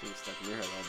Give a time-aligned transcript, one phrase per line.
[0.00, 0.88] Getting stuck in your head all day.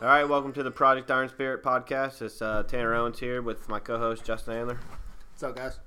[0.00, 2.20] All right, welcome to the Project Iron Spirit podcast.
[2.20, 4.78] It's uh, Tanner Owens here with my co-host Justin Andler.
[5.30, 5.80] What's up, guys?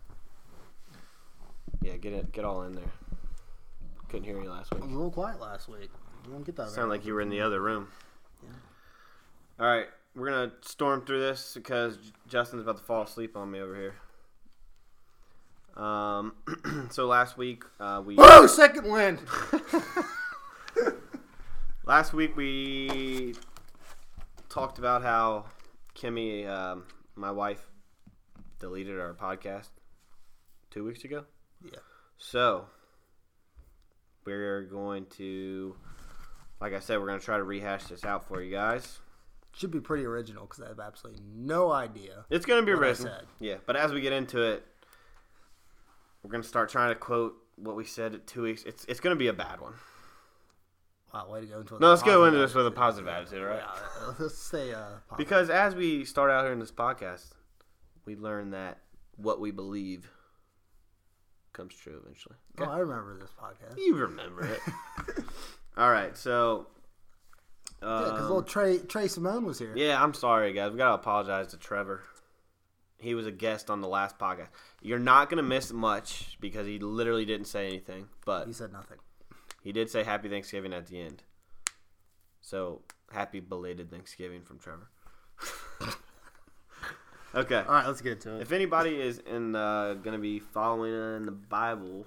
[1.83, 2.91] Yeah, get it, get all in there.
[4.09, 4.81] Couldn't hear you last week.
[4.81, 4.89] I week.
[4.89, 5.91] was a little quiet last week.
[6.25, 6.69] You don't get that.
[6.69, 7.89] Sound like you were in the other room.
[8.43, 8.49] Yeah.
[9.59, 9.85] All right,
[10.15, 13.93] we're gonna storm through this because Justin's about to fall asleep on me over here.
[15.77, 16.33] Um,
[16.91, 18.47] so last week uh, we Whoa!
[18.47, 19.19] Second wind.
[21.85, 23.33] last week we
[24.49, 25.45] talked about how
[25.95, 26.83] Kimmy, um,
[27.15, 27.67] my wife,
[28.59, 29.69] deleted our podcast
[30.69, 31.25] two weeks ago.
[31.63, 31.79] Yeah.
[32.17, 32.65] So
[34.25, 35.75] we're going to,
[36.59, 38.99] like I said, we're going to try to rehash this out for you guys.
[39.53, 42.25] Should be pretty original because I have absolutely no idea.
[42.29, 43.13] It's going to be What I original.
[43.13, 43.25] said.
[43.39, 44.65] Yeah, but as we get into it,
[46.23, 48.63] we're going to start trying to quote what we said at two weeks.
[48.63, 49.73] It's it's going to be a bad one.
[51.13, 51.77] Wow, way to go into.
[51.79, 53.59] No, let's go into this with a positive attitude, right?
[53.59, 54.73] Yeah, let's stay.
[54.73, 54.85] Uh.
[55.17, 57.31] Because as we start out here in this podcast,
[58.05, 58.79] we learn that
[59.17, 60.09] what we believe
[61.53, 62.35] comes true eventually.
[62.59, 63.77] oh, I remember this podcast.
[63.77, 64.59] You remember it.
[65.77, 66.67] All right, so.
[67.81, 69.73] Yeah, because um, little Trey Trey Simone was here.
[69.75, 70.71] yeah, I'm sorry, guys.
[70.71, 72.03] We gotta apologize to Trevor.
[73.01, 74.47] He was a guest on the last podcast.
[74.81, 78.97] You're not gonna miss much because he literally didn't say anything, but He said nothing.
[79.63, 81.23] he did say Happy Thanksgiving at the end.
[82.41, 84.89] So happy belated Thanksgiving from Trevor.
[87.35, 87.57] okay.
[87.67, 88.41] All right, let's get into it.
[88.41, 92.05] If anybody is in uh, going to be following in the Bible,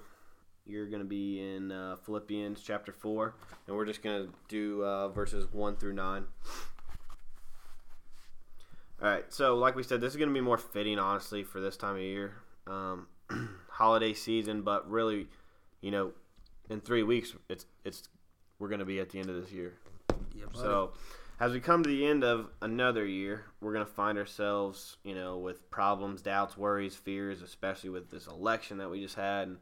[0.65, 3.33] you're going to be in uh, Philippians chapter four,
[3.67, 6.25] and we're just going to do uh, verses one through nine.
[9.01, 9.25] All right.
[9.33, 11.95] So, like we said, this is going to be more fitting, honestly, for this time
[11.95, 12.33] of year,
[12.67, 13.07] um,
[13.69, 14.61] holiday season.
[14.61, 15.27] But really,
[15.81, 16.11] you know,
[16.69, 18.07] in three weeks, it's it's
[18.59, 19.73] we're going to be at the end of this year.
[20.33, 20.45] Yeah.
[20.53, 20.93] So,
[21.39, 25.13] as we come to the end of another year, we're going to find ourselves, you
[25.13, 29.49] know, with problems, doubts, worries, fears, especially with this election that we just had.
[29.49, 29.57] And,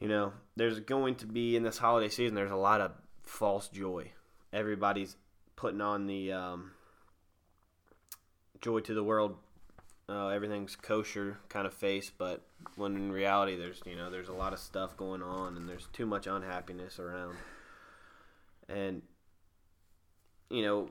[0.00, 2.90] you know, there's going to be in this holiday season, there's a lot of
[3.22, 4.10] false joy.
[4.52, 5.16] Everybody's
[5.54, 6.72] putting on the um,
[8.62, 9.36] joy to the world,
[10.08, 12.42] uh, everything's kosher kind of face, but
[12.76, 15.88] when in reality, there's, you know, there's a lot of stuff going on and there's
[15.92, 17.36] too much unhappiness around.
[18.68, 19.02] And
[20.52, 20.90] you know,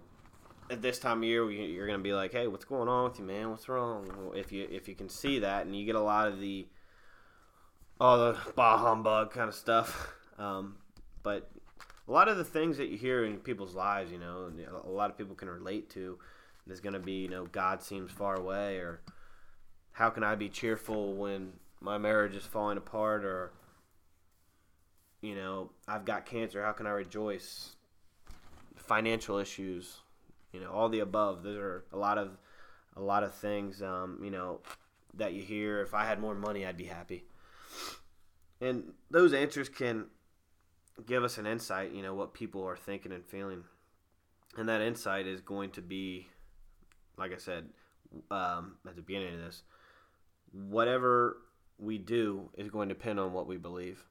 [0.71, 3.19] at this time of year, you're going to be like, "Hey, what's going on with
[3.19, 3.51] you, man?
[3.51, 6.39] What's wrong?" If you if you can see that, and you get a lot of
[6.39, 6.67] the
[7.99, 10.09] all the bah humbug kind of stuff,
[10.39, 10.77] um,
[11.21, 11.49] but
[12.07, 14.51] a lot of the things that you hear in people's lives, you know,
[14.83, 16.17] a lot of people can relate to,
[16.69, 19.01] is going to be, you know, God seems far away, or
[19.91, 23.51] how can I be cheerful when my marriage is falling apart, or
[25.21, 26.63] you know, I've got cancer.
[26.63, 27.75] How can I rejoice?
[28.91, 30.00] financial issues,
[30.51, 31.44] you know, all the above.
[31.44, 32.38] There are a lot of
[32.97, 34.59] a lot of things, um, you know,
[35.13, 35.81] that you hear.
[35.81, 37.23] If I had more money, I'd be happy.
[38.59, 40.07] And those answers can
[41.05, 43.63] give us an insight, you know, what people are thinking and feeling.
[44.57, 46.27] And that insight is going to be,
[47.21, 47.69] like I said
[48.31, 49.63] um, at the beginning of this,
[50.51, 51.37] whatever
[51.77, 54.03] we do is going to depend on what we believe.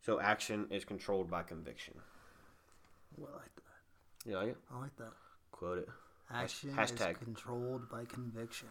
[0.00, 1.94] So action is controlled by conviction.
[3.16, 4.30] Well, I like that.
[4.30, 4.56] You like it?
[4.72, 5.12] I like that.
[5.50, 5.88] Quote it.
[6.32, 7.12] Action hashtag.
[7.12, 8.68] is controlled by conviction.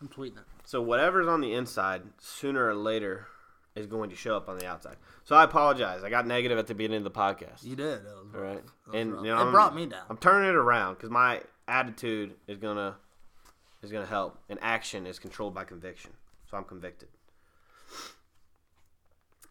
[0.00, 0.44] I'm tweeting it.
[0.64, 3.28] So whatever's on the inside, sooner or later,
[3.74, 4.96] is going to show up on the outside.
[5.24, 6.02] So I apologize.
[6.02, 7.62] I got negative at the beginning of the podcast.
[7.64, 8.04] You did.
[8.04, 8.62] That was All right.
[8.92, 10.04] And you know, it I'm- brought me down.
[10.08, 12.96] I'm turning it around because my attitude is gonna
[13.82, 16.12] is gonna help, and action is controlled by conviction.
[16.50, 17.08] So I'm convicted.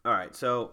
[0.04, 0.36] All right.
[0.36, 0.72] So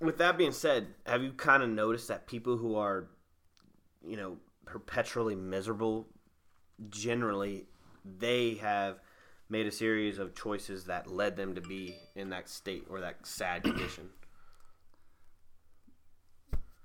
[0.00, 3.08] with that being said, have you kind of noticed that people who are,
[4.04, 6.06] you know, perpetually miserable,
[6.88, 7.66] generally,
[8.04, 8.98] they have
[9.48, 13.26] made a series of choices that led them to be in that state or that
[13.26, 14.08] sad condition.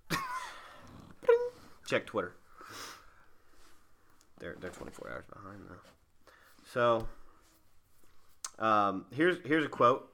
[1.86, 2.36] Check Twitter.
[4.40, 5.76] They're they're 24 hours behind now.
[6.74, 7.08] So,
[8.60, 10.12] um, here's here's a quote.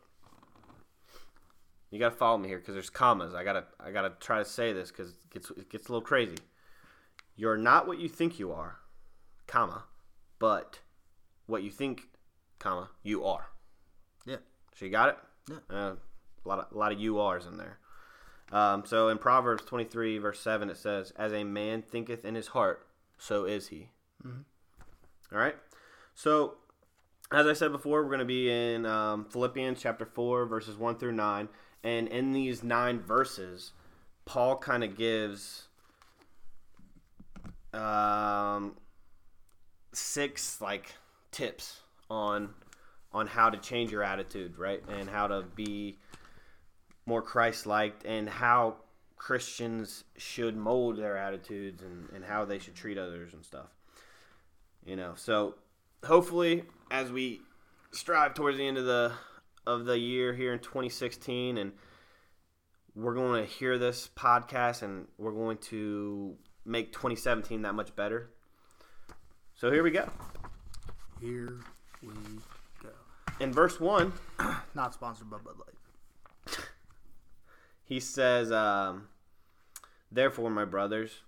[1.89, 3.33] You gotta follow me here because there's commas.
[3.33, 6.05] I gotta I gotta try to say this because it gets it gets a little
[6.05, 6.37] crazy.
[7.35, 8.77] You're not what you think you are,
[9.47, 9.85] comma,
[10.39, 10.79] but
[11.47, 12.03] what you think,
[12.59, 13.47] comma, you are.
[14.25, 14.37] Yeah.
[14.75, 15.17] So you got it?
[15.49, 15.75] Yeah.
[15.75, 15.95] Uh,
[16.45, 17.79] a lot of a lot of you are's in there.
[18.51, 22.47] Um, so in Proverbs 23 verse 7 it says, "As a man thinketh in his
[22.47, 23.89] heart, so is he."
[24.25, 25.55] All right.
[26.13, 26.55] So,
[27.31, 30.97] as I said before, we're going to be in um, Philippians chapter 4, verses 1
[30.97, 31.47] through 9.
[31.83, 33.71] And in these nine verses,
[34.25, 35.67] Paul kind of gives
[37.73, 38.75] um,
[39.93, 40.93] six like
[41.31, 42.53] tips on
[43.13, 44.81] on how to change your attitude, right?
[44.87, 45.97] And how to be
[47.05, 48.75] more Christ like and how
[49.17, 53.67] Christians should mold their attitudes and, and how they should treat others and stuff.
[54.85, 55.55] You know, so
[56.03, 57.41] hopefully as we
[57.91, 59.11] strive towards the end of the
[59.67, 61.71] of the year here in 2016 and
[62.95, 66.35] we're going to hear this podcast and we're going to
[66.65, 68.29] make 2017 that much better.
[69.55, 70.09] So here we go.
[71.19, 71.59] Here
[72.01, 72.09] we
[72.81, 72.89] go.
[73.39, 74.11] In verse 1,
[74.75, 76.57] Not sponsored by Bud Light.
[77.83, 79.07] he says, um,
[80.11, 81.21] Therefore, my brothers,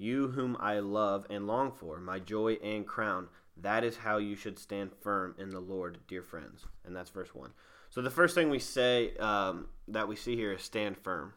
[0.00, 4.34] you whom I love and long for, my joy and crown, that is how you
[4.34, 6.64] should stand firm in the Lord, dear friends.
[6.86, 7.50] And that's verse 1.
[7.90, 11.34] So the first thing we say um, that we see here is stand firm.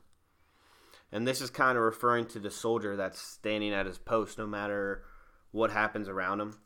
[1.12, 4.48] And this is kind of referring to the soldier that's standing at his post no
[4.48, 5.04] matter
[5.51, 6.57] what happens around him.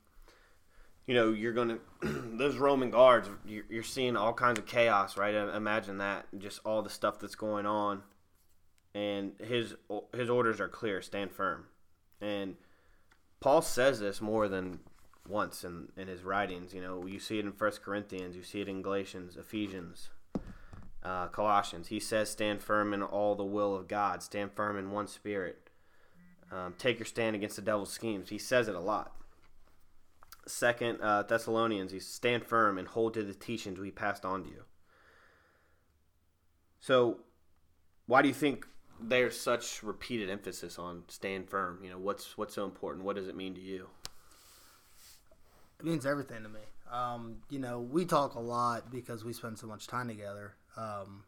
[1.07, 1.79] You know, you're going to,
[2.37, 5.33] those Roman guards, you're, seeing all kinds of chaos, right?
[5.33, 8.03] Imagine that, just all the stuff that's going on.
[8.93, 9.75] And his
[10.15, 11.65] his orders are clear stand firm.
[12.21, 12.55] And
[13.39, 14.79] Paul says this more than
[15.27, 16.73] once in, in his writings.
[16.73, 20.09] You know, you see it in First Corinthians, you see it in Galatians, Ephesians,
[21.03, 21.87] uh, Colossians.
[21.87, 24.23] He says, "Stand firm in all the will of God.
[24.23, 25.69] Stand firm in one spirit.
[26.51, 29.13] Um, take your stand against the devil's schemes." He says it a lot.
[30.47, 34.49] Second uh, Thessalonians, he stand firm and hold to the teachings we passed on to
[34.49, 34.63] you.
[36.79, 37.19] So,
[38.05, 38.65] why do you think
[38.99, 41.79] there's such repeated emphasis on stand firm?
[41.83, 43.05] You know, what's what's so important?
[43.05, 43.87] What does it mean to you?
[45.79, 46.59] It means everything to me.
[46.91, 50.53] Um, you know, we talk a lot because we spend so much time together.
[50.75, 51.23] Um,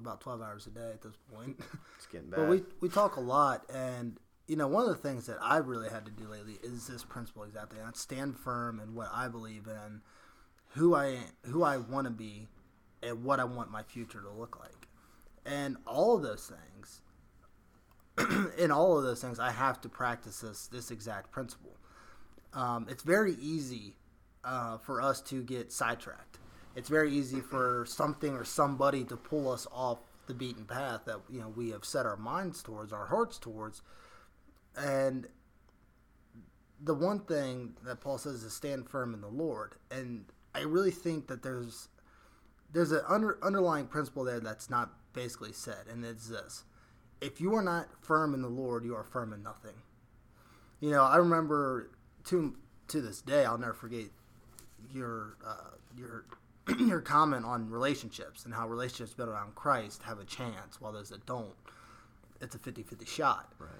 [0.00, 1.60] about 12 hours a day at this point.
[1.96, 2.36] It's getting bad.
[2.40, 5.68] But we, we talk a lot, and you know, one of the things that I've
[5.68, 7.78] really had to do lately is this principle exactly.
[7.78, 10.00] I stand firm in what I believe in,
[10.70, 12.48] who I who I want to be,
[13.02, 14.88] and what I want my future to look like.
[15.44, 17.02] And all of those things,
[18.58, 21.76] in all of those things, I have to practice this this exact principle.
[22.52, 23.94] Um, it's very easy
[24.44, 26.38] uh, for us to get sidetracked.
[26.74, 31.20] It's very easy for something or somebody to pull us off the beaten path that
[31.28, 33.82] you know we have set our minds towards, our hearts towards,
[34.76, 35.26] and
[36.82, 40.24] the one thing that Paul says is stand firm in the Lord, and
[40.54, 41.88] I really think that there's
[42.72, 46.64] there's an under, underlying principle there that's not basically said, and it's this:
[47.20, 49.74] if you are not firm in the Lord, you are firm in nothing.
[50.80, 51.90] You know, I remember
[52.24, 52.56] to
[52.88, 54.06] to this day, I'll never forget
[54.92, 56.24] your uh, your
[56.78, 61.10] your comment on relationships and how relationships built around Christ have a chance, while those
[61.10, 61.54] that don't,
[62.40, 63.52] it's a 50-50 shot.
[63.58, 63.70] Right.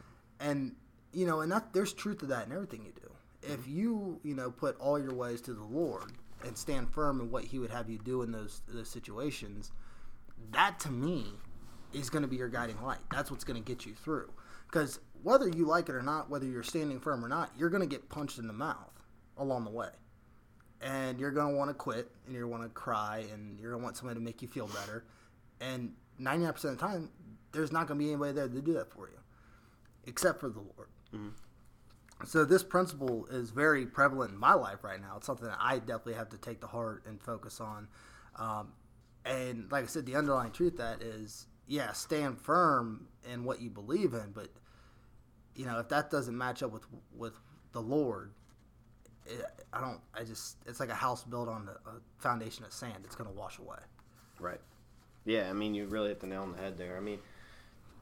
[0.40, 0.74] And
[1.12, 3.10] you know, and that there's truth to that in everything you do.
[3.42, 6.12] If you you know put all your ways to the Lord
[6.44, 9.72] and stand firm in what He would have you do in those those situations,
[10.52, 11.34] that to me
[11.92, 12.98] is going to be your guiding light.
[13.12, 14.30] That's what's going to get you through.
[14.66, 17.82] Because whether you like it or not, whether you're standing firm or not, you're going
[17.82, 19.04] to get punched in the mouth
[19.36, 19.90] along the way.
[20.80, 23.82] And you're going to want to quit and you're going to cry and you're going
[23.82, 25.04] to want somebody to make you feel better.
[25.60, 27.10] And 99% of the time,
[27.52, 29.18] there's not going to be anybody there to do that for you
[30.04, 30.88] except for the Lord.
[32.26, 35.14] So this principle is very prevalent in my life right now.
[35.16, 37.88] It's something that I definitely have to take to heart and focus on.
[38.36, 38.72] Um,
[39.24, 43.70] and like I said, the underlying truth that is, yeah, stand firm in what you
[43.70, 44.48] believe in, but
[45.54, 46.82] you know if that doesn't match up with
[47.16, 47.34] with
[47.70, 48.32] the Lord,
[49.24, 50.00] it, I don't.
[50.12, 52.96] I just it's like a house built on a, a foundation of sand.
[53.04, 53.78] It's going to wash away.
[54.40, 54.60] Right.
[55.24, 56.96] Yeah, I mean, you really hit the nail on the head there.
[56.96, 57.20] I mean,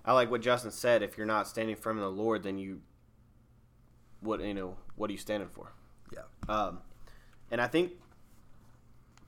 [0.03, 1.03] I like what Justin said.
[1.03, 2.81] If you're not standing firm in the Lord, then you,
[4.21, 5.73] what you know, what are you standing for?
[6.11, 6.23] Yeah.
[6.49, 6.79] Um,
[7.51, 7.93] and I think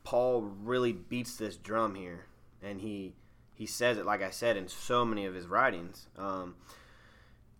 [0.02, 2.24] Paul really beats this drum here,
[2.62, 3.12] and he
[3.60, 6.08] he says it like I said in so many of his writings.
[6.16, 6.54] Um,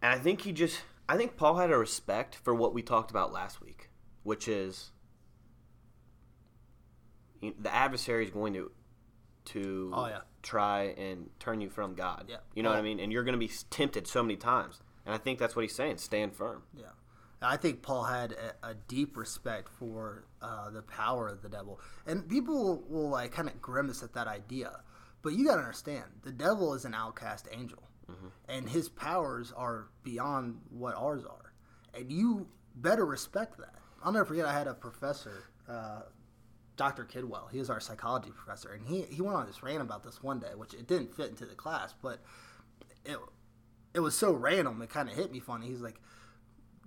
[0.00, 3.10] and I think he just, I think Paul had a respect for what we talked
[3.10, 3.90] about last week,
[4.22, 4.92] which is
[7.42, 8.70] the adversary is going to
[9.46, 10.20] to Oh, yeah.
[10.42, 12.26] try and turn you from God.
[12.30, 12.36] Yeah.
[12.54, 12.84] You know what I Oh.
[12.84, 12.98] mean?
[12.98, 14.80] And you're going to be tempted so many times.
[15.04, 15.98] And I think that's what he's saying.
[15.98, 16.62] Stand firm.
[16.74, 16.92] Yeah.
[17.42, 21.78] I think Paul had a, a deep respect for uh, the power of the devil.
[22.06, 24.80] And people will, will like kind of grimace at that idea.
[25.22, 27.82] But you got to understand, the devil is an outcast angel.
[28.48, 31.52] And his powers are beyond what ours are.
[31.94, 33.76] And you better respect that.
[34.02, 34.46] I'll never forget.
[34.46, 36.02] I had a professor, uh,
[36.76, 37.04] Dr.
[37.04, 37.50] Kidwell.
[37.52, 40.40] He was our psychology professor, and he he went on this rant about this one
[40.40, 42.20] day, which it didn't fit into the class, but
[43.04, 43.18] it
[43.94, 44.80] it was so random.
[44.82, 45.66] It kind of hit me funny.
[45.66, 46.00] He's like,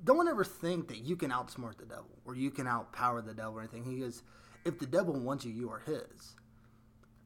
[0.04, 3.54] "Don't ever think that you can outsmart the devil or you can outpower the devil
[3.54, 4.24] or anything." He goes,
[4.66, 6.36] "If the devil wants you, you are his,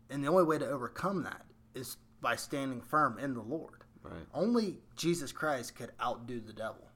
[0.09, 4.25] and the only way to overcome that is by standing firm in the Lord." Right.
[4.33, 6.87] Only Jesus Christ could outdo the devil.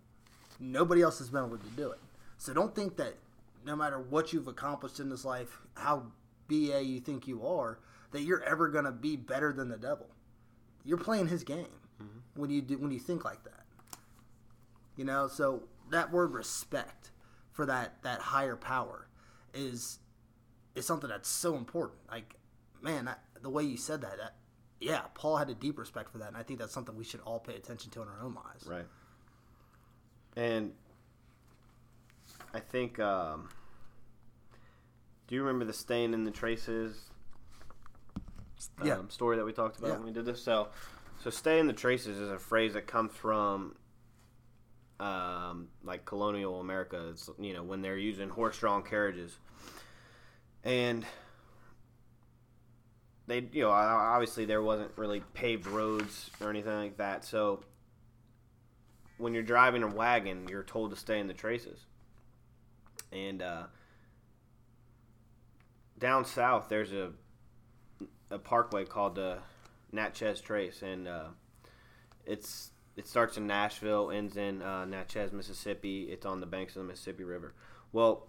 [0.60, 2.00] Nobody else has been able to do it.
[2.38, 3.16] So don't think that
[3.66, 6.08] no matter what you've accomplished in this life, how
[6.48, 7.80] BA you think you are,
[8.12, 10.08] that you're ever going to be better than the devil.
[10.84, 11.68] You're playing his game
[12.02, 12.40] mm-hmm.
[12.40, 13.66] when you do when you think like that.
[14.96, 17.12] You know, so that word respect
[17.52, 19.08] for that that higher power
[19.54, 20.00] is
[20.76, 22.00] is something that's so important.
[22.10, 22.36] Like,
[22.82, 24.36] man, that, the way you said that, that,
[24.80, 27.22] yeah, Paul had a deep respect for that, and I think that's something we should
[27.22, 28.66] all pay attention to in our own lives.
[28.66, 28.86] Right.
[30.36, 30.74] And
[32.54, 33.50] I think, um,
[35.28, 37.10] do you remember the stain in the traces
[38.80, 39.02] um, Yeah.
[39.10, 39.94] story that we talked about Yeah.
[39.96, 40.44] when we did this?
[40.44, 40.70] So,
[41.24, 43.76] so stay in the traces is a phrase that comes from
[45.00, 47.10] um, like colonial America.
[47.10, 49.36] It's you know when they're using horse-drawn carriages,
[50.64, 51.06] and
[53.32, 57.24] they you know obviously there wasn't really paved roads or anything like that.
[57.24, 57.64] So
[59.18, 61.80] when you're driving a wagon, you're told to stay in the traces.
[63.12, 63.64] And uh,
[65.98, 67.12] down south, there's a
[68.30, 69.38] a parkway called the
[69.94, 71.28] Natchez Trace, and uh,
[72.26, 76.04] it's it starts in Nashville, ends in uh, Natchez, Mississippi.
[76.12, 77.54] It's on the banks of the Mississippi River.
[77.94, 78.28] Well,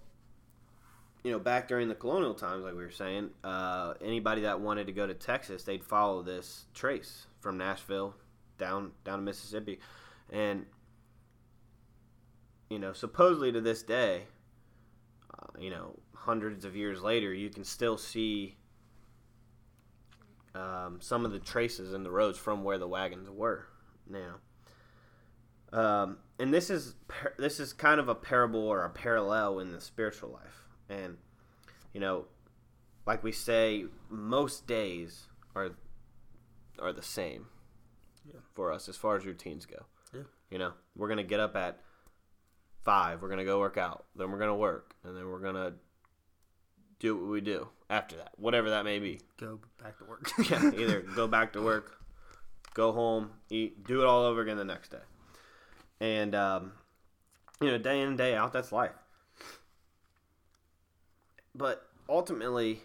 [1.24, 4.86] you know, back during the colonial times, like we were saying, uh, anybody that wanted
[4.86, 8.14] to go to Texas, they'd follow this trace from Nashville
[8.58, 9.78] down down to Mississippi,
[10.30, 10.66] and
[12.70, 14.22] you know, supposedly to this day,
[15.38, 18.56] uh, you know, hundreds of years later, you can still see
[20.54, 23.66] um, some of the traces in the roads from where the wagons were
[24.08, 24.36] now.
[25.72, 26.94] Um, and this is
[27.38, 30.61] this is kind of a parable or a parallel in the spiritual life,
[30.92, 31.16] and
[31.92, 32.26] you know,
[33.06, 35.70] like we say, most days are
[36.78, 37.46] are the same
[38.24, 38.40] Yeah.
[38.52, 39.84] for us as far as routines go.
[40.14, 40.22] Yeah.
[40.50, 41.80] You know, we're gonna get up at
[42.84, 43.22] five.
[43.22, 44.04] We're gonna go work out.
[44.16, 45.74] Then we're gonna work, and then we're gonna
[46.98, 49.20] do what we do after that, whatever that may be.
[49.38, 50.30] Go back to work.
[50.50, 52.00] Yeah, either go back to work,
[52.74, 55.04] go home, eat, do it all over again the next day,
[56.00, 56.72] and um,
[57.60, 58.92] you know, day in and day out, that's life.
[61.54, 62.80] But ultimately,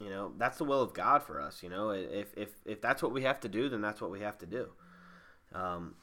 [0.00, 1.62] you know, that's the will of God for us.
[1.62, 4.20] You know, if if if that's what we have to do, then that's what we
[4.20, 4.68] have to do.
[5.54, 5.94] Um,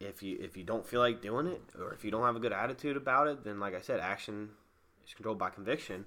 [0.00, 2.40] if you if you don't feel like doing it, or if you don't have a
[2.40, 4.50] good attitude about it, then like I said, action
[5.06, 6.06] is controlled by conviction.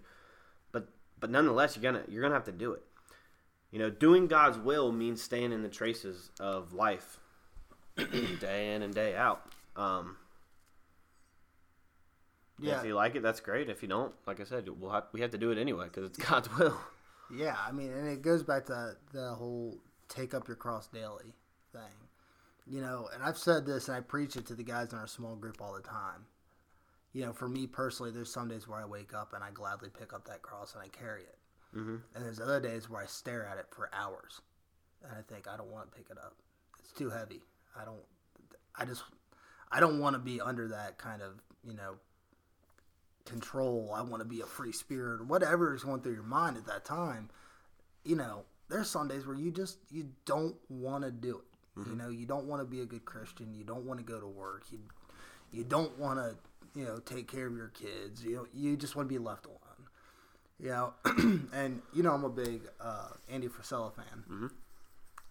[0.71, 0.87] But
[1.19, 2.83] but nonetheless, you're gonna you're gonna have to do it.
[3.71, 7.19] You know, doing God's will means staying in the traces of life,
[7.95, 9.45] day in and day out.
[9.75, 10.17] Um,
[12.61, 13.69] yeah, If you like it, that's great.
[13.69, 16.05] If you don't, like I said, we'll have, we have to do it anyway because
[16.05, 16.77] it's God's will.
[17.35, 17.55] yeah.
[17.65, 19.77] I mean, and it goes back to the whole
[20.09, 21.33] take up your cross daily
[21.71, 21.81] thing.
[22.67, 25.07] You know, and I've said this and I preach it to the guys in our
[25.07, 26.25] small group all the time.
[27.13, 29.89] You know, for me personally, there's some days where I wake up and I gladly
[29.89, 31.37] pick up that cross and I carry it.
[31.75, 31.95] Mm-hmm.
[32.15, 34.41] And there's other days where I stare at it for hours,
[35.03, 36.35] and I think I don't want to pick it up.
[36.79, 37.41] It's too heavy.
[37.79, 38.03] I don't.
[38.75, 39.03] I just.
[39.71, 41.95] I don't want to be under that kind of you know
[43.31, 43.91] control.
[43.95, 46.85] I want to be a free spirit whatever is going through your mind at that
[46.85, 47.29] time.
[48.03, 51.87] You know, there's some days where you just you don't want to do it.
[51.89, 53.55] You know, you don't want to be a good Christian.
[53.55, 54.65] You don't want to go to work.
[54.71, 54.79] You
[55.51, 56.35] you don't want to
[56.77, 58.23] you know take care of your kids.
[58.23, 59.57] You know, you just want to be left alone.
[60.59, 60.93] You know,
[61.53, 64.49] and you know I'm a big uh, Andy Frisella fan.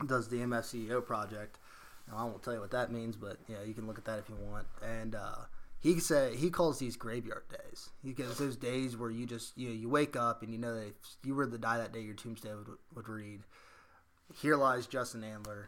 [0.06, 1.58] Does the MFCEO project.
[2.08, 4.18] Now, I won't tell you what that means, but yeah, you can look at that
[4.18, 4.66] if you want.
[4.82, 5.44] And uh,
[5.80, 7.88] he said he calls these graveyard days.
[8.02, 10.74] He goes those days where you just you know you wake up and you know
[10.74, 10.94] that if
[11.24, 13.40] you were to die that day, your tombstone would, would read,
[14.40, 15.66] "Here lies Justin Andler,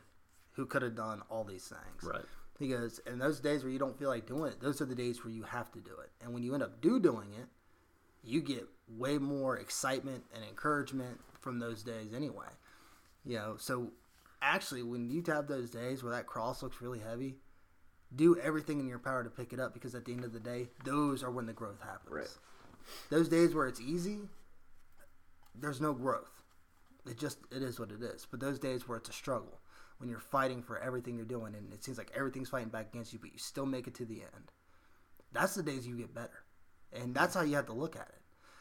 [0.52, 2.24] who could have done all these things." Right.
[2.58, 4.94] He goes, and those days where you don't feel like doing it, those are the
[4.94, 6.10] days where you have to do it.
[6.22, 7.48] And when you end up do doing it,
[8.22, 12.46] you get way more excitement and encouragement from those days anyway.
[13.24, 13.90] You know, so
[14.40, 17.36] actually when you have those days where that cross looks really heavy,
[18.14, 20.40] do everything in your power to pick it up because at the end of the
[20.40, 22.10] day, those are when the growth happens.
[22.10, 22.38] Right.
[23.10, 24.18] Those days where it's easy,
[25.54, 26.42] there's no growth.
[27.06, 28.26] It just it is what it is.
[28.30, 29.60] But those days where it's a struggle,
[29.98, 33.12] when you're fighting for everything you're doing and it seems like everything's fighting back against
[33.12, 34.50] you, but you still make it to the end.
[35.32, 36.44] that's the days you get better,
[36.92, 38.20] and that's how you have to look at it.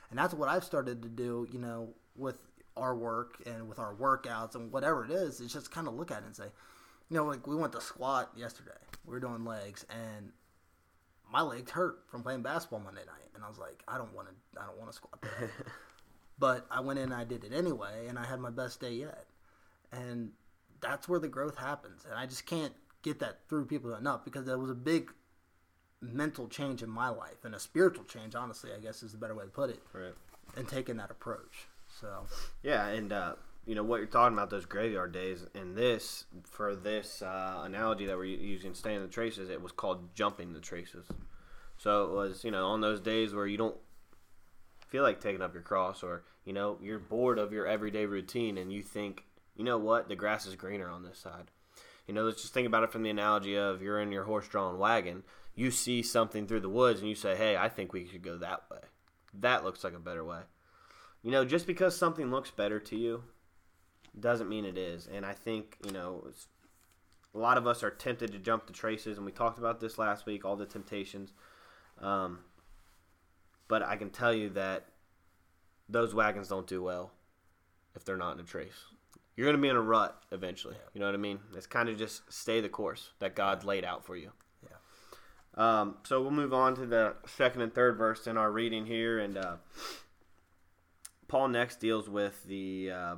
[0.10, 1.48] And that's what I've started to do.
[1.52, 2.38] You know, with
[2.78, 6.12] our work and with our workouts and whatever it is, is just kind of look
[6.12, 6.48] at it and say,
[7.12, 8.72] you know, like we went to squat yesterday.
[9.06, 10.32] We were doing legs, and
[11.30, 14.30] my legs hurt from playing basketball Monday night, and I was like, I don't want
[14.30, 15.24] to, I don't want to squat
[16.40, 18.94] but I went in and I did it anyway, and I had my best day
[18.94, 19.26] yet,
[19.92, 20.32] and
[20.80, 22.06] that's where the growth happens.
[22.10, 25.12] And I just can't get that through people enough because there was a big
[26.02, 28.36] mental change in my life and a spiritual change.
[28.36, 29.84] Honestly, I guess is the better way to put it.
[29.94, 30.14] Right.
[30.56, 31.68] And taking that approach.
[32.00, 32.26] So.
[32.64, 36.76] Yeah, and uh, you know what you're talking about those graveyard days, and this for
[36.76, 40.60] this uh, analogy that we're using, staying in the traces, it was called jumping the
[40.60, 41.08] traces.
[41.78, 43.78] So it was you know on those days where you don't
[44.88, 48.58] feel like taking up your cross, or you know you're bored of your everyday routine,
[48.58, 49.26] and you think,
[49.56, 51.52] you know what, the grass is greener on this side.
[52.08, 54.80] You know, let's just think about it from the analogy of you're in your horse-drawn
[54.80, 55.24] wagon.
[55.54, 58.38] You see something through the woods, and you say, "Hey, I think we should go
[58.38, 58.80] that way.
[59.36, 60.42] That looks like a better way."
[61.22, 63.24] You know, just because something looks better to you
[64.20, 65.08] doesn't mean it is.
[65.12, 66.28] And I think, you know,
[67.34, 69.98] a lot of us are tempted to jump the traces, and we talked about this
[69.98, 71.34] last week, all the temptations.
[72.00, 72.40] Um,
[73.68, 74.88] but I can tell you that
[75.88, 77.12] those wagons don't do well
[77.96, 78.86] if they're not in a trace.
[79.36, 80.76] You're going to be in a rut eventually.
[80.94, 81.40] You know what I mean?
[81.56, 84.32] It's kind of just stay the course that God laid out for you.
[84.64, 84.76] Yeah.
[85.82, 89.20] Um, so we'll move on to the second and third verse in our reading here,
[89.20, 89.56] and uh,
[91.28, 93.16] Paul next deals with the uh,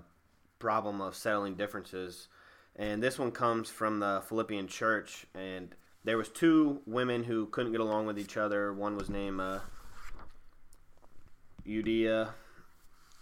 [0.64, 2.30] problem of settling differences,
[2.78, 5.26] and this one comes from the Philippian church.
[5.36, 8.72] And there was two women who couldn't get along with each other.
[8.72, 9.60] One was named uh,
[11.68, 12.30] Eudia,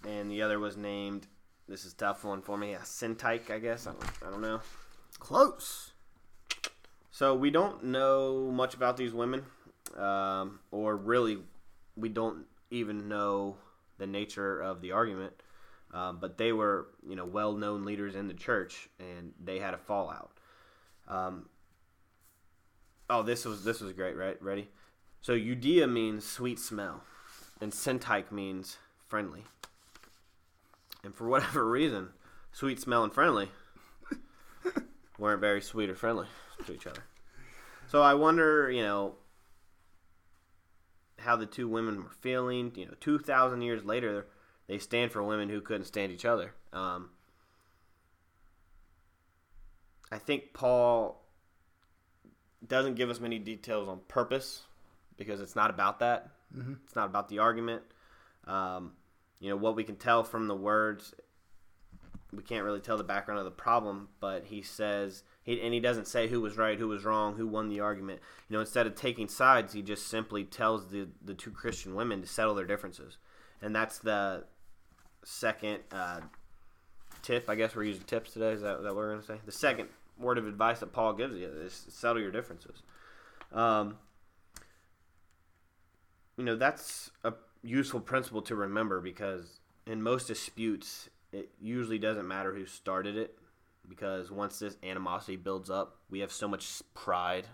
[0.07, 1.25] and the other was named.
[1.67, 2.75] This is tough one for me.
[2.75, 3.87] A Syntyche, I guess.
[3.87, 4.61] I don't, I don't know.
[5.17, 5.93] Close.
[7.09, 9.45] So we don't know much about these women,
[9.97, 11.39] um, or really,
[11.95, 13.57] we don't even know
[13.97, 15.33] the nature of the argument.
[15.93, 19.77] Um, but they were, you know, well-known leaders in the church, and they had a
[19.77, 20.31] fallout.
[21.07, 21.49] Um,
[23.09, 24.41] oh, this was this was great, right?
[24.41, 24.69] Ready?
[25.21, 27.03] So Eudia means sweet smell,
[27.59, 28.77] and Syntyche means
[29.07, 29.43] friendly.
[31.03, 32.09] And for whatever reason,
[32.53, 33.49] sweet smell and friendly
[35.19, 36.27] weren't very sweet or friendly
[36.65, 37.03] to each other.
[37.87, 39.15] So I wonder, you know,
[41.19, 42.71] how the two women were feeling.
[42.75, 44.27] You know, two thousand years later,
[44.67, 46.53] they stand for women who couldn't stand each other.
[46.73, 47.09] Um,
[50.11, 51.21] I think Paul
[52.67, 54.63] doesn't give us many details on purpose
[55.17, 56.31] because it's not about that.
[56.55, 56.73] Mm-hmm.
[56.85, 57.83] It's not about the argument.
[58.45, 58.93] Um,
[59.39, 61.13] you know what we can tell from the words.
[62.33, 65.79] We can't really tell the background of the problem, but he says he, and he
[65.79, 68.21] doesn't say who was right, who was wrong, who won the argument.
[68.47, 72.21] You know, instead of taking sides, he just simply tells the the two Christian women
[72.21, 73.17] to settle their differences,
[73.61, 74.43] and that's the
[75.23, 76.21] second uh,
[77.21, 77.49] tip.
[77.49, 78.51] I guess we're using tips today.
[78.51, 79.39] Is that, that what we're going to say?
[79.45, 82.81] The second word of advice that Paul gives you is settle your differences.
[83.51, 83.97] Um,
[86.37, 92.27] you know, that's a useful principle to remember because in most disputes, it usually doesn't
[92.27, 93.37] matter who started it
[93.87, 97.47] because once this animosity builds up, we have so much pride,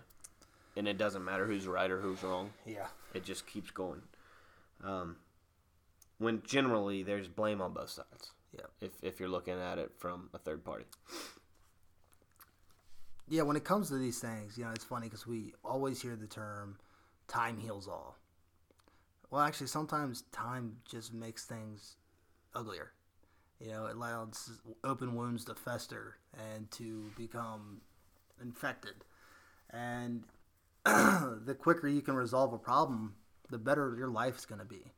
[0.76, 2.50] and it doesn't matter who's right or who's wrong.
[2.64, 2.86] Yeah.
[3.14, 4.02] It just keeps going.
[4.84, 5.16] Um,
[6.18, 8.32] when generally there's blame on both sides.
[8.52, 8.66] Yeah.
[8.80, 10.84] If if you're looking at it from a third party.
[13.28, 16.16] Yeah, when it comes to these things, you know, it's funny because we always hear
[16.16, 16.78] the term
[17.26, 18.16] "time heals all."
[19.30, 21.96] Well, actually, sometimes time just makes things
[22.54, 22.92] uglier.
[23.60, 24.52] You know, it allows
[24.84, 26.16] open wounds to fester
[26.54, 27.80] and to become
[28.40, 28.94] infected.
[29.70, 30.24] And
[30.84, 33.14] the quicker you can resolve a problem,
[33.50, 34.92] the better your life is going to be.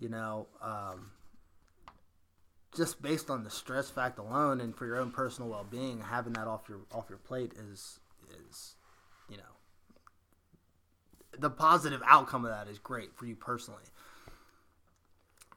[0.00, 1.10] You know, um,
[2.76, 6.32] just based on the stress fact alone, and for your own personal well being, having
[6.34, 8.00] that off your off your plate is
[8.48, 8.74] is,
[9.28, 9.42] you know,
[11.38, 13.82] the positive outcome of that is great for you personally.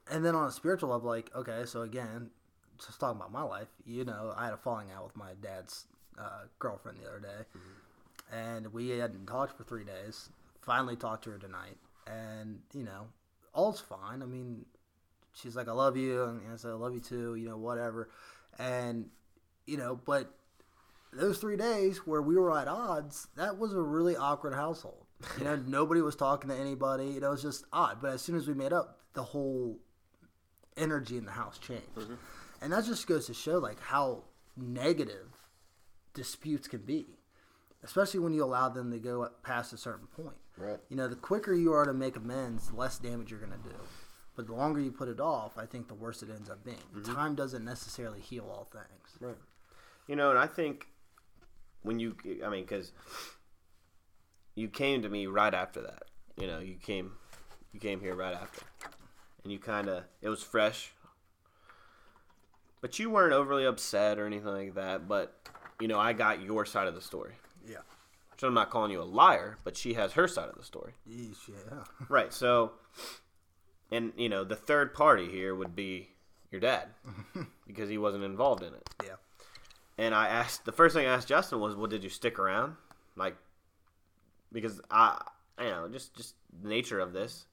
[0.10, 2.30] And then on a spiritual level, like okay, so again,
[2.78, 5.86] just talking about my life, you know, I had a falling out with my dad's
[6.18, 8.36] uh, girlfriend the other day, mm-hmm.
[8.36, 10.30] and we hadn't talked for three days.
[10.62, 13.08] Finally, talked to her tonight, and you know,
[13.58, 14.22] all's fine.
[14.22, 14.66] I mean,
[15.34, 16.24] she's like, I love you.
[16.24, 18.10] And I said, I love you too, you know, whatever.
[18.58, 19.08] And,
[19.66, 20.32] you know, but
[21.12, 25.06] those three days where we were at odds, that was a really awkward household.
[25.38, 27.08] You know, nobody was talking to anybody.
[27.08, 27.98] You know, it was just odd.
[28.02, 29.80] But as soon as we made up, the whole
[30.78, 31.96] energy in the house changed.
[31.96, 32.14] Mm-hmm.
[32.62, 34.24] And that just goes to show, like, how
[34.56, 35.28] negative
[36.14, 37.18] disputes can be.
[37.84, 40.38] especially when you allow them to go past a certain point.
[40.58, 40.80] Right.
[40.90, 43.70] You know, the quicker you are to make amends, the less damage you're going to
[43.70, 43.76] do.
[44.36, 46.78] But the longer you put it off, I think the worse it ends up being.
[46.96, 47.14] Mm-hmm.
[47.14, 49.18] Time doesn't necessarily heal all things.
[49.20, 49.36] Right.
[50.08, 50.88] You know, and I think
[51.82, 52.16] when you,
[52.46, 52.92] I mean, because
[54.56, 56.04] you came to me right after that.
[56.40, 57.14] You know, you came,
[57.74, 58.62] you came here right after,
[59.44, 60.92] and you kind of, it was fresh,
[62.82, 65.08] but you weren't overly upset or anything like that.
[65.08, 65.36] But
[65.80, 67.34] you know, I got your side of the story.
[68.38, 70.94] So I'm not calling you a liar, but she has her side of the story.
[71.72, 71.84] Yeah.
[72.08, 72.32] Right.
[72.32, 72.74] So,
[73.92, 76.10] and you know, the third party here would be
[76.52, 76.90] your dad
[77.68, 78.90] because he wasn't involved in it.
[79.04, 79.16] Yeah.
[79.98, 82.76] And I asked the first thing I asked Justin was, "Well, did you stick around?"
[83.16, 83.36] Like,
[84.52, 85.20] because I,
[85.60, 87.46] you know, just just the nature of this.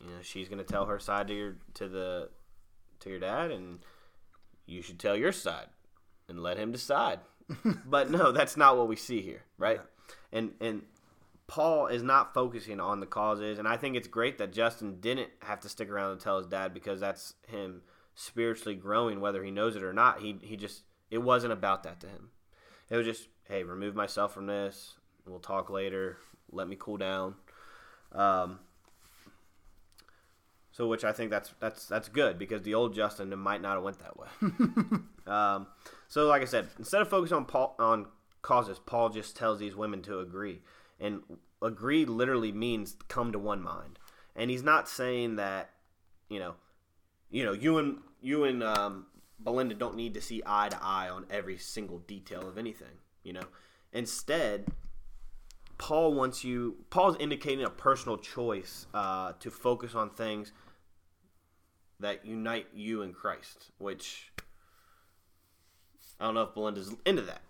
[0.00, 2.28] You know, she's gonna tell her side to your to the
[3.00, 3.80] to your dad, and
[4.66, 5.66] you should tell your side
[6.28, 7.18] and let him decide.
[7.86, 9.80] But no, that's not what we see here, right?
[10.32, 10.82] And and
[11.46, 15.30] Paul is not focusing on the causes, and I think it's great that Justin didn't
[15.40, 17.82] have to stick around and tell his dad because that's him
[18.14, 20.20] spiritually growing, whether he knows it or not.
[20.20, 22.30] He he just it wasn't about that to him.
[22.88, 24.94] It was just, hey, remove myself from this.
[25.26, 26.18] We'll talk later.
[26.50, 27.34] Let me cool down.
[28.12, 28.58] Um,
[30.80, 33.82] so, which I think that's that's that's good because the old Justin might not have
[33.82, 34.28] went that way.
[35.26, 35.66] um,
[36.08, 38.06] so, like I said, instead of focusing on Paul on
[38.40, 40.62] causes, Paul just tells these women to agree,
[40.98, 41.20] and
[41.60, 43.98] agree literally means come to one mind.
[44.34, 45.68] And he's not saying that,
[46.30, 46.54] you know,
[47.30, 49.04] you know, you and you and um,
[49.38, 52.96] Belinda don't need to see eye to eye on every single detail of anything.
[53.22, 53.44] You know,
[53.92, 54.68] instead,
[55.76, 56.76] Paul wants you.
[56.88, 60.52] Paul's indicating a personal choice uh, to focus on things
[62.00, 63.70] that unite you in Christ.
[63.78, 64.32] Which
[66.18, 67.42] I don't know if Belinda's into that,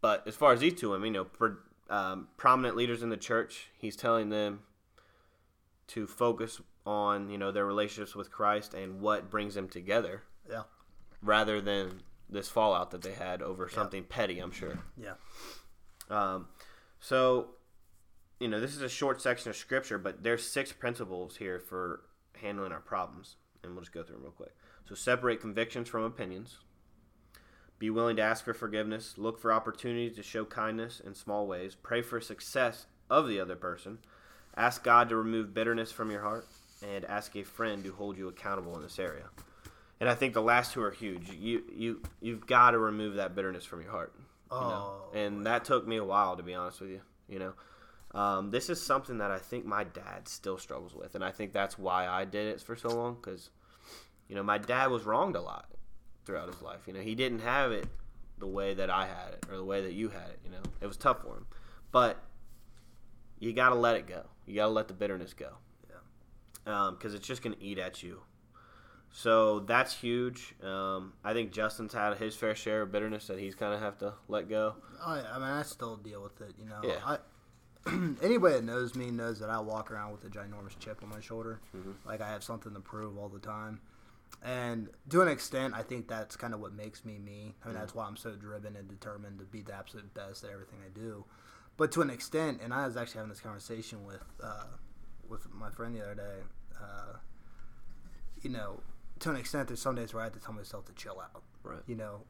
[0.00, 3.16] but as far as these two women, you know, for, um, prominent leaders in the
[3.16, 4.60] church, he's telling them
[5.88, 10.62] to focus on you know their relationships with Christ and what brings them together Yeah.
[11.22, 14.78] rather than this fallout that they had over something petty, I'm sure.
[14.96, 15.14] Yeah.
[16.10, 16.48] Um,
[16.98, 17.50] so,
[18.40, 22.02] you know, this is a short section of scripture, but there's six principles here for
[22.40, 24.54] handling our problems, and we'll just go through them real quick.
[24.88, 26.58] So, separate convictions from opinions.
[27.78, 29.18] Be willing to ask for forgiveness.
[29.18, 31.74] Look for opportunities to show kindness in small ways.
[31.74, 33.98] Pray for success of the other person.
[34.56, 36.46] Ask God to remove bitterness from your heart,
[36.82, 39.28] and ask a friend to hold you accountable in this area.
[40.00, 41.30] And I think the last two are huge.
[41.30, 44.14] You you you've got to remove that bitterness from your heart.
[44.50, 44.62] You know?
[44.62, 47.00] Oh, And that took me a while to be honest with you.
[47.28, 47.52] You know,
[48.12, 51.52] um, this is something that I think my dad still struggles with, and I think
[51.52, 53.14] that's why I did it for so long.
[53.14, 53.50] Because,
[54.28, 55.66] you know, my dad was wronged a lot
[56.24, 56.86] throughout his life.
[56.86, 57.86] You know, he didn't have it
[58.38, 60.38] the way that I had it or the way that you had it.
[60.44, 61.46] You know, it was tough for him,
[61.92, 62.22] but
[63.38, 64.24] you got to let it go.
[64.46, 65.52] You got to let the bitterness go.
[65.88, 66.90] Yeah.
[66.90, 68.22] Because it's just going to eat at you.
[69.10, 70.54] So that's huge.
[70.62, 73.96] Um, I think Justin's had his fair share of bitterness that he's kind of have
[73.98, 74.74] to let go.
[75.04, 76.54] I, I mean, I still deal with it.
[76.58, 76.96] You know, Yeah.
[77.04, 77.18] I,
[78.22, 81.20] anybody that knows me knows that I walk around with a ginormous chip on my
[81.20, 81.92] shoulder, Mm-hmm.
[82.08, 83.80] like I have something to prove all the time.
[84.42, 87.54] And to an extent, I think that's kind of what makes me me.
[87.64, 90.50] I mean, that's why I'm so driven and determined to be the absolute best at
[90.50, 91.24] everything I do.
[91.76, 94.64] But to an extent, and I was actually having this conversation with uh,
[95.28, 96.42] with my friend the other day.
[96.80, 97.16] Uh,
[98.42, 98.80] you know,
[99.20, 101.42] to an extent, there's some days where I have to tell myself to chill out.
[101.62, 101.80] Right.
[101.86, 102.20] You know,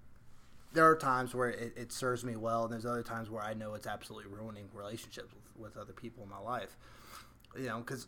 [0.73, 3.55] there are times where it, it serves me well, and there's other times where I
[3.55, 6.77] know it's absolutely ruining relationships with, with other people in my life.
[7.57, 8.07] You know, because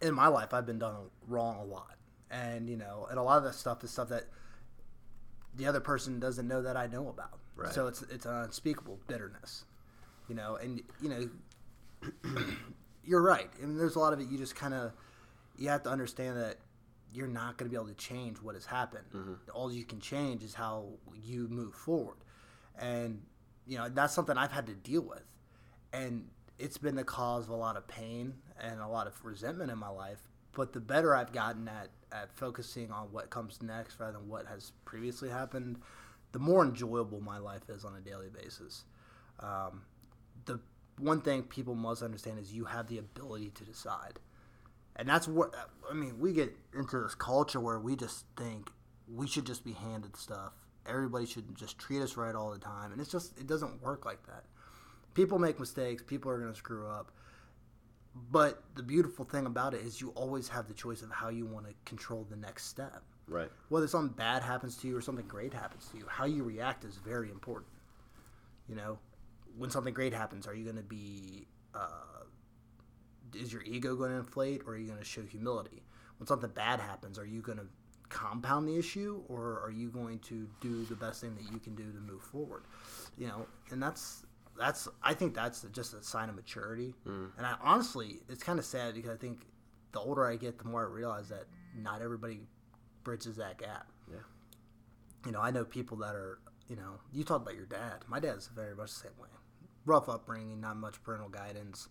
[0.00, 0.94] in my life I've been done
[1.26, 1.96] wrong a lot,
[2.30, 4.24] and you know, and a lot of that stuff is stuff that
[5.54, 7.38] the other person doesn't know that I know about.
[7.56, 7.72] Right.
[7.72, 9.64] So it's it's an unspeakable bitterness.
[10.28, 11.28] You know, and you know,
[13.04, 13.50] you're right.
[13.62, 14.28] I mean, there's a lot of it.
[14.28, 14.92] You just kind of
[15.58, 16.56] you have to understand that
[17.12, 19.04] you're not going to be able to change what has happened.
[19.14, 19.34] Mm-hmm.
[19.54, 20.88] All you can change is how
[21.22, 22.16] you move forward,
[22.78, 23.22] and
[23.66, 25.24] you know that's something I've had to deal with,
[25.92, 29.70] and it's been the cause of a lot of pain and a lot of resentment
[29.70, 30.20] in my life.
[30.52, 34.46] But the better I've gotten at at focusing on what comes next rather than what
[34.46, 35.78] has previously happened,
[36.32, 38.84] the more enjoyable my life is on a daily basis.
[39.40, 39.82] Um,
[40.44, 40.60] the
[40.98, 44.18] one thing people must understand is you have the ability to decide
[44.96, 45.54] and that's what
[45.90, 46.18] I mean.
[46.18, 48.70] We get into this culture where we just think
[49.08, 50.52] we should just be handed stuff.
[50.86, 54.04] Everybody should just treat us right all the time, and it's just it doesn't work
[54.04, 54.44] like that.
[55.14, 56.02] People make mistakes.
[56.02, 57.12] People are going to screw up.
[58.30, 61.46] But the beautiful thing about it is you always have the choice of how you
[61.46, 63.02] want to control the next step.
[63.26, 63.50] Right.
[63.68, 66.84] Whether something bad happens to you or something great happens to you, how you react
[66.84, 67.70] is very important.
[68.68, 68.98] You know,
[69.56, 72.24] when something great happens, are you going to be uh,
[73.34, 75.82] is your ego going to inflate, or are you going to show humility?
[76.18, 77.66] When something bad happens, are you going to
[78.08, 81.74] compound the issue, or are you going to do the best thing that you can
[81.74, 82.64] do to move forward?
[83.16, 84.24] You know, and that's
[84.58, 86.94] that's I think that's just a sign of maturity.
[87.06, 87.30] Mm.
[87.36, 89.46] And I honestly, it's kind of sad because I think
[89.92, 91.44] the older I get, the more I realize that
[91.76, 92.40] not everybody
[93.04, 93.86] bridges that gap.
[94.10, 94.18] Yeah.
[95.26, 96.38] You know, I know people that are,
[96.68, 98.04] you know, you talked about your dad.
[98.06, 99.28] My dad's very much the same way.
[99.84, 101.88] Rough upbringing, not much parental guidance.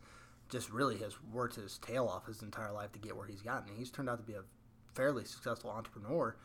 [0.49, 3.73] Just really has worked his tail off his entire life to get where he's gotten.
[3.75, 4.43] He's turned out to be a
[4.95, 6.35] fairly successful entrepreneur,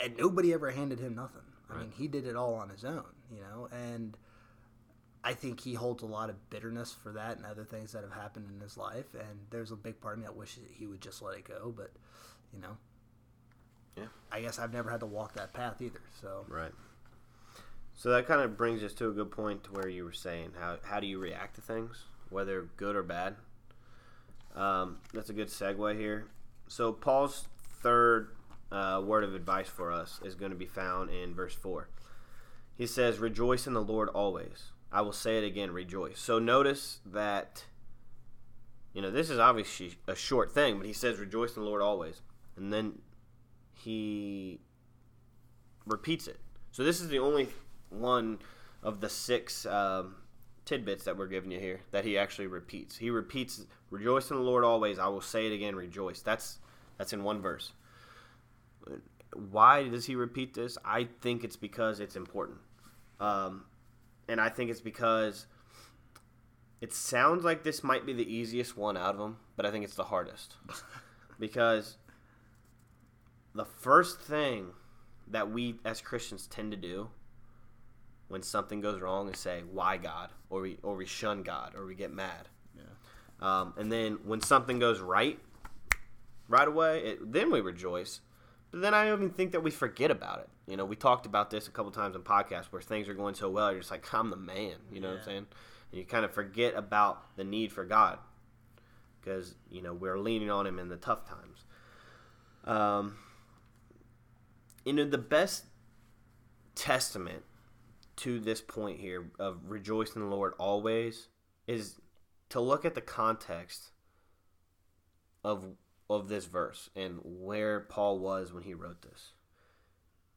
[0.00, 1.42] and nobody ever handed him nothing.
[1.68, 1.80] I Right.
[1.82, 4.16] mean, he did it all on his own, you know, and
[5.26, 8.12] I think he holds a lot of bitterness for that and other things that have
[8.12, 9.06] happened in his life.
[9.14, 11.72] And there's a big part of me that wishes he would just let it go,
[11.74, 11.90] but
[12.52, 12.76] you know,
[13.96, 14.08] Yeah.
[14.30, 16.02] I guess I've never had to walk that path either.
[16.20, 16.72] So Right.
[17.94, 20.52] So that kind of brings us to a good point to where you were saying
[20.58, 23.36] how how do you react to things, whether good or bad.
[24.54, 26.26] Um, that's a good segue here.
[26.68, 27.48] So Paul's
[27.82, 28.30] third
[28.70, 31.88] uh, word of advice for us is going to be found in verse four.
[32.76, 36.18] He says, "Rejoice in the Lord always." I will say it again, rejoice.
[36.18, 37.64] So notice that.
[38.94, 41.82] You know, this is obviously a short thing, but he says, "Rejoice in the Lord
[41.82, 42.22] always,"
[42.56, 43.00] and then
[43.72, 44.60] he
[45.84, 46.38] repeats it.
[46.70, 47.48] So this is the only
[47.90, 48.38] one
[48.84, 50.14] of the six um,
[50.64, 52.96] tidbits that we're giving you here that he actually repeats.
[52.96, 56.22] He repeats, "Rejoice in the Lord always." I will say it again, rejoice.
[56.22, 56.60] That's
[56.96, 57.72] that's in one verse.
[59.34, 60.78] Why does he repeat this?
[60.84, 62.58] I think it's because it's important,
[63.18, 63.64] um,
[64.28, 65.46] and I think it's because
[66.80, 69.84] it sounds like this might be the easiest one out of them, but I think
[69.84, 70.56] it's the hardest
[71.38, 71.96] because
[73.54, 74.68] the first thing
[75.28, 77.08] that we as Christians tend to do
[78.28, 81.86] when something goes wrong is say, "Why God?" or we or we shun God or
[81.86, 82.48] we get mad.
[82.76, 82.82] Yeah.
[83.40, 85.38] Um, and then when something goes right,
[86.48, 88.20] right away, it, then we rejoice.
[88.70, 90.48] But then I don't even think that we forget about it.
[90.66, 93.34] You know, we talked about this a couple times in podcasts where things are going
[93.34, 95.46] so well, you're just like, "I'm the man." You know what I'm saying?
[95.90, 98.18] And you kind of forget about the need for God
[99.20, 101.64] because you know we're leaning on Him in the tough times.
[102.64, 103.18] Um,
[104.84, 105.66] you know, the best
[106.74, 107.44] testament
[108.16, 111.28] to this point here of rejoice in the Lord always
[111.66, 112.00] is
[112.50, 113.90] to look at the context
[115.42, 115.76] of
[116.08, 119.32] of this verse and where Paul was when he wrote this.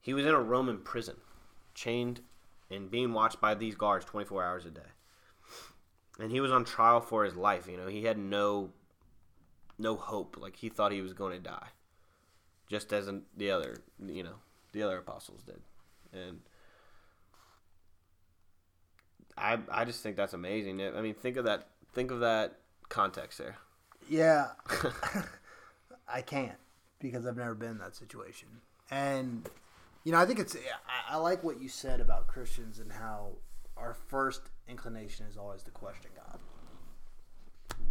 [0.08, 1.18] He was in a Roman prison,
[1.74, 2.22] chained
[2.72, 4.94] and being watched by these guards 24 hours a day.
[6.18, 7.88] And he was on trial for his life, you know.
[7.88, 8.70] He had no
[9.78, 11.68] no hope, like he thought he was going to die.
[12.70, 14.36] Just as the other, you know,
[14.72, 15.60] the other apostles did.
[16.14, 16.40] And
[19.38, 20.82] I I just think that's amazing.
[20.82, 23.58] I mean, think of that think of that context there.
[24.10, 24.52] Yeah,
[26.08, 26.60] I can't
[26.98, 28.48] because I've never been in that situation.
[28.90, 29.50] And
[30.08, 33.32] you know, I think it's I, I like what you said about Christians and how
[33.76, 34.40] our first
[34.70, 36.40] inclination is always to question God.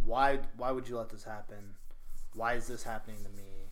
[0.03, 1.75] Why why would you let this happen?
[2.33, 3.69] Why is this happening to me?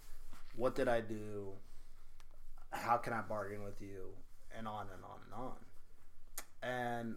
[0.55, 1.53] What did I do?
[2.69, 4.09] How can I bargain with you?
[4.55, 5.55] And on and on and on.
[6.61, 7.15] And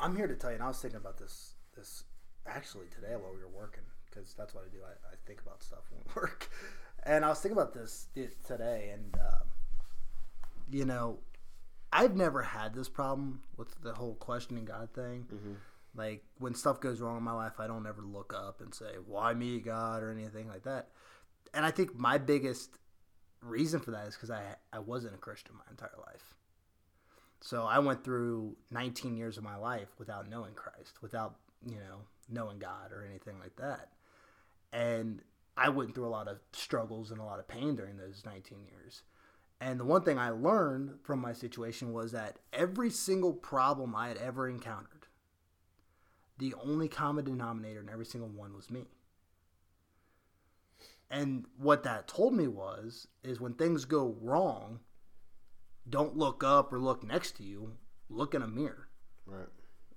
[0.00, 2.04] I'm here to tell you, and I was thinking about this this
[2.46, 4.78] actually today while we were working because that's what I do.
[4.82, 6.48] I, I think about stuff when we work,
[7.02, 8.06] and I was thinking about this
[8.46, 9.44] today, and uh,
[10.70, 11.18] you know,
[11.92, 15.26] I've never had this problem with the whole questioning God thing.
[15.32, 15.52] Mm-hmm.
[15.94, 18.96] Like when stuff goes wrong in my life, I don't ever look up and say,
[19.06, 20.88] "Why me, God?" or anything like that.
[21.54, 22.78] And I think my biggest
[23.40, 26.34] reason for that is because I I wasn't a Christian my entire life.
[27.40, 32.00] So I went through 19 years of my life without knowing Christ, without you know
[32.28, 33.88] knowing God or anything like that,
[34.72, 35.22] and
[35.56, 38.58] I went through a lot of struggles and a lot of pain during those 19
[38.70, 39.02] years.
[39.60, 44.08] And the one thing I learned from my situation was that every single problem I
[44.08, 45.06] had ever encountered,
[46.38, 48.86] the only common denominator in every single one was me.
[51.10, 54.80] And what that told me was is when things go wrong,
[55.88, 57.72] don't look up or look next to you,
[58.08, 58.88] look in a mirror.
[59.26, 59.48] Right.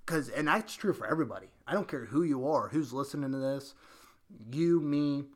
[0.06, 1.48] Cuz and that's true for everybody.
[1.66, 3.74] I don't care who you are, who's listening to this,
[4.50, 5.26] you, me,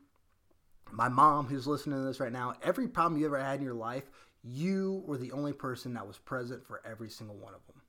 [0.91, 3.73] my mom who's listening to this right now, every problem you ever had in your
[3.73, 4.09] life,
[4.43, 7.81] you were the only person that was present for every single one of them.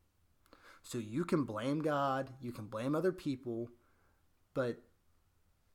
[0.83, 3.71] So you can blame God, you can blame other people,
[4.55, 4.79] but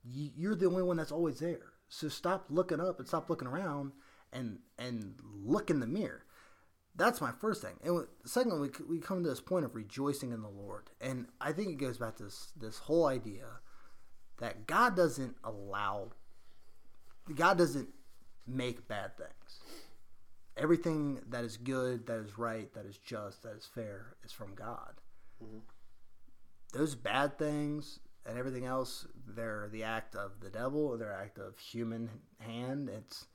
[0.04, 1.74] you're the only one that's always there.
[1.88, 3.92] So stop looking up and stop looking around
[4.32, 6.26] and and look in the mirror.
[6.96, 7.76] that's my first thing.
[7.84, 11.52] And second, we we come to this point of rejoicing in the Lord, and I
[11.52, 13.46] think it goes back to this this whole idea
[14.40, 16.12] that God doesn't allow,
[17.36, 17.90] God doesn't
[18.48, 19.60] make bad things.
[20.56, 24.54] Everything that is good, that is right, that is just, that is fair, is from
[24.54, 24.96] God.
[25.44, 25.60] Mm-hmm.
[26.74, 31.38] Those bad things and everything else, they're the act of the devil, or they're act
[31.38, 32.10] of human
[32.40, 32.90] hand.
[32.90, 33.28] It's,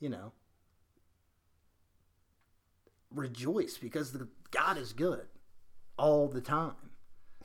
[0.00, 0.32] you know,
[3.14, 5.26] rejoice because the God is good
[5.96, 6.74] all the time.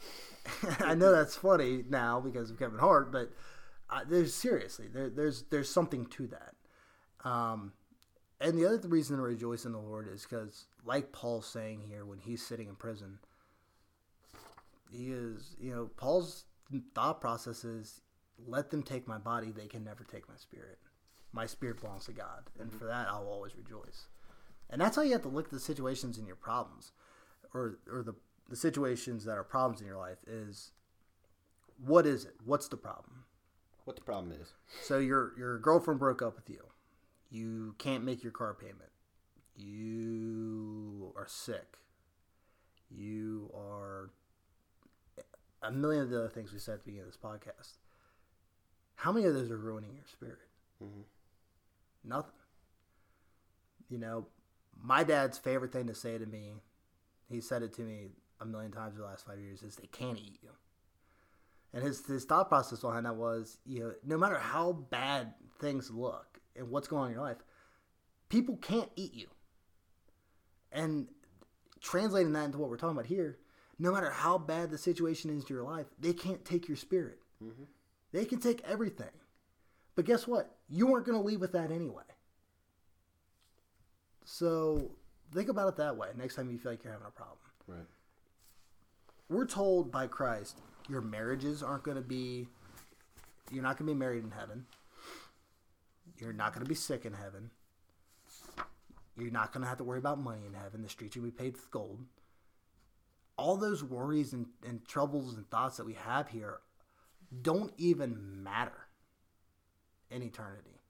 [0.80, 3.32] I know that's funny now because of Kevin Hart, but
[3.89, 6.56] uh, there's seriously there, there's there's something to that.
[7.28, 7.73] Um,
[8.41, 12.06] and the other reason to rejoice in the Lord is because, like Paul's saying here,
[12.06, 13.19] when he's sitting in prison,
[14.91, 16.45] he is you know Paul's
[16.95, 18.02] thought process is,
[18.47, 20.80] "Let them take my body; they can never take my spirit.
[21.32, 22.78] My spirit belongs to God, and mm-hmm.
[22.78, 24.08] for that I'll always rejoice."
[24.69, 26.91] And that's how you have to look at the situations in your problems,
[27.54, 28.15] or or the
[28.47, 30.71] the situations that are problems in your life is
[31.78, 32.36] what is it?
[32.45, 33.23] What's the problem?
[33.89, 34.54] What the problem is?
[34.84, 36.63] So your your girlfriend broke up with you.
[37.32, 38.91] You can't make your car payment.
[39.58, 41.80] You are sick.
[42.91, 44.12] You are
[45.63, 47.80] a million of the other things we said at the beginning of this podcast.
[48.93, 50.38] How many of those are ruining your spirit?
[50.84, 51.02] Mm-hmm.
[52.08, 52.32] Nothing.
[53.89, 54.28] You know,
[54.80, 56.62] my dad's favorite thing to say to me,
[57.28, 59.88] he said it to me a million times in the last five years, is they
[59.88, 60.52] can't eat you.
[61.73, 65.91] And his, his thought process behind that was, you know, no matter how bad things
[65.91, 67.38] look and what's going on in your life,
[68.29, 69.27] people can't eat you.
[70.71, 71.08] And
[71.82, 73.38] translating that into what we're talking about here,
[73.77, 77.19] no matter how bad the situation is to your life, they can't take your spirit.
[77.43, 77.63] Mm-hmm.
[78.12, 79.08] They can take everything.
[79.95, 80.55] But guess what?
[80.69, 82.03] You weren't going to leave with that anyway.
[84.25, 84.91] So
[85.34, 87.38] think about it that way next time you feel like you're having a problem.
[87.67, 87.88] Right.
[89.29, 92.47] We're told by Christ your marriages aren't going to be,
[93.52, 94.65] you're not going to be married in heaven.
[96.17, 97.52] You're not going to be sick in heaven.
[99.17, 100.82] You're not going to have to worry about money in heaven.
[100.82, 101.99] The streets will be paved with gold.
[103.38, 106.60] All those worries and, and troubles and thoughts that we have here
[107.41, 108.88] don't even matter
[110.12, 110.82] in eternity.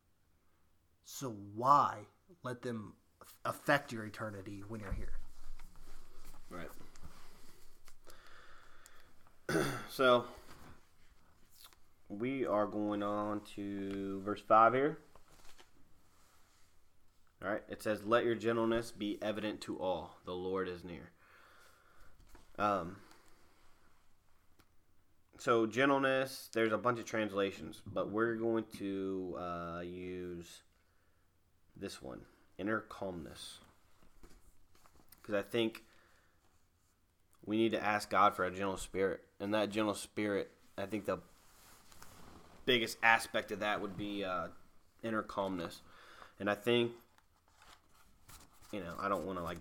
[1.06, 2.06] So why
[2.44, 2.94] let them
[3.46, 5.14] affect your eternity when you're here.
[6.50, 6.70] Right.
[9.90, 10.26] so
[12.08, 14.98] we are going on to verse 5 here.
[17.44, 17.64] All right.
[17.70, 20.18] It says, Let your gentleness be evident to all.
[20.26, 21.12] The Lord is near.
[22.58, 22.98] Um,
[25.38, 30.64] so, gentleness, there's a bunch of translations, but we're going to uh, use
[31.78, 32.20] this one
[32.58, 33.60] inner calmness.
[35.22, 35.84] Because I think
[37.46, 39.22] we need to ask God for a gentle spirit.
[39.40, 41.20] And that gentle spirit, I think the
[42.66, 44.48] biggest aspect of that would be uh,
[45.04, 45.82] inner calmness.
[46.40, 46.92] And I think,
[48.72, 49.60] you know, I don't want to like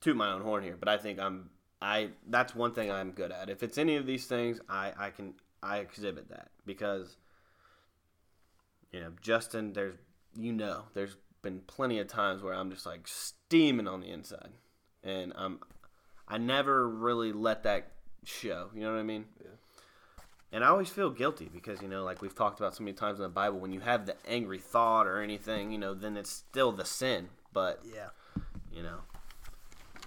[0.00, 3.32] toot my own horn here, but I think I'm, I, that's one thing I'm good
[3.32, 3.48] at.
[3.50, 7.16] If it's any of these things, I, I can, I exhibit that because,
[8.92, 9.96] you know, Justin, there's,
[10.36, 14.50] you know, there's been plenty of times where I'm just like steaming on the inside,
[15.04, 15.60] and I'm
[16.26, 17.92] I never really let that
[18.28, 18.70] show.
[18.74, 19.26] You know what I mean?
[19.40, 19.50] Yeah.
[20.52, 23.18] And I always feel guilty because you know, like we've talked about so many times
[23.18, 26.30] in the Bible, when you have the angry thought or anything, you know, then it's
[26.30, 27.28] still the sin.
[27.52, 28.08] But yeah,
[28.72, 28.98] you know,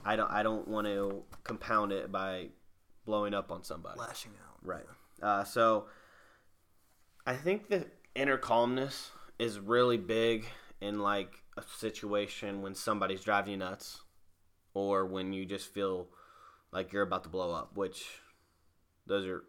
[0.06, 2.47] I don't I don't want to compound it by
[3.06, 4.58] blowing up on somebody, lashing out.
[4.63, 4.86] Right.
[5.21, 5.88] Uh, so
[7.25, 10.45] I think the inner calmness is really big
[10.80, 14.01] in like a situation when somebody's driving you nuts
[14.73, 16.08] or when you just feel
[16.71, 18.06] like you're about to blow up, which
[19.06, 19.43] those are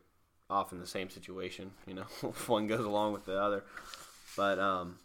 [0.51, 2.03] often the same situation, you know,
[2.47, 3.65] one goes along with the other.
[4.37, 4.99] But um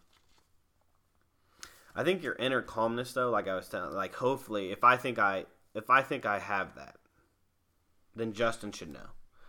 [1.96, 5.20] I think your inner calmness though, like I was telling like hopefully if I think
[5.20, 6.96] I if I think I have that,
[8.16, 9.08] then Justin should know.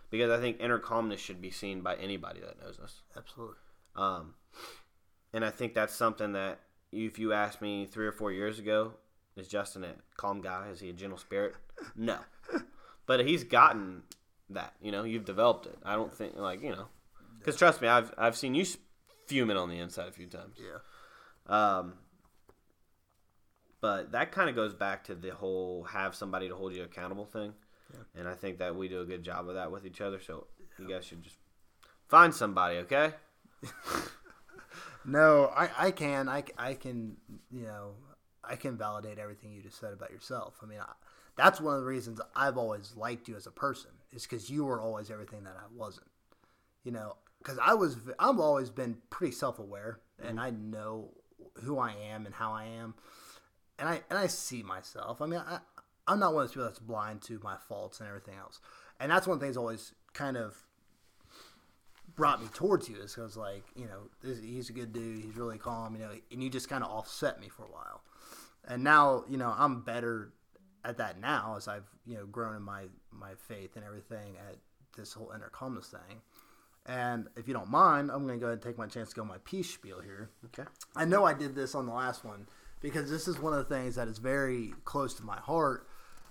[0.09, 3.01] Because I think inner calmness should be seen by anybody that knows us.
[3.15, 3.55] Absolutely.
[3.95, 4.35] Um
[5.33, 6.59] and I think that's something that
[6.91, 8.93] if you asked me three or four years ago,
[9.35, 10.69] is Justin a calm guy?
[10.71, 11.55] Is he a gentle spirit?
[11.95, 12.19] No,
[13.05, 14.03] but he's gotten
[14.49, 14.73] that.
[14.81, 15.77] You know, you've developed it.
[15.83, 16.87] I don't think like you know,
[17.39, 18.65] because trust me, I've I've seen you
[19.27, 20.57] fuming on the inside a few times.
[20.59, 20.79] Yeah.
[21.47, 21.95] Um.
[23.81, 27.25] But that kind of goes back to the whole have somebody to hold you accountable
[27.25, 27.53] thing,
[27.93, 28.19] yeah.
[28.19, 30.19] and I think that we do a good job of that with each other.
[30.19, 30.47] So
[30.79, 31.37] you guys should just
[32.07, 33.13] find somebody, okay?
[35.05, 37.17] No, I, I can I, I can
[37.51, 37.91] you know
[38.43, 40.55] I can validate everything you just said about yourself.
[40.63, 40.91] I mean, I,
[41.35, 44.65] that's one of the reasons I've always liked you as a person is because you
[44.65, 46.07] were always everything that I wasn't.
[46.83, 50.45] You know, because I was, I've always been pretty self aware, and mm-hmm.
[50.45, 51.09] I know
[51.63, 52.93] who I am and how I am,
[53.79, 55.21] and I and I see myself.
[55.21, 55.59] I mean, I,
[56.07, 58.59] I'm not one of those people that's blind to my faults and everything else,
[58.99, 60.55] and that's one of the things always kind of
[62.15, 65.35] brought me towards you is because like you know this, he's a good dude he's
[65.35, 68.01] really calm you know and you just kind of offset me for a while
[68.67, 70.31] and now you know i'm better
[70.85, 74.55] at that now as i've you know grown in my my faith and everything at
[74.95, 76.21] this whole inner calmness thing
[76.85, 79.15] and if you don't mind i'm going to go ahead and take my chance to
[79.15, 80.63] go my peace spiel here Okay.
[80.95, 82.47] I know I did this on the last one
[82.81, 85.87] because this is one of the things that is very close to my heart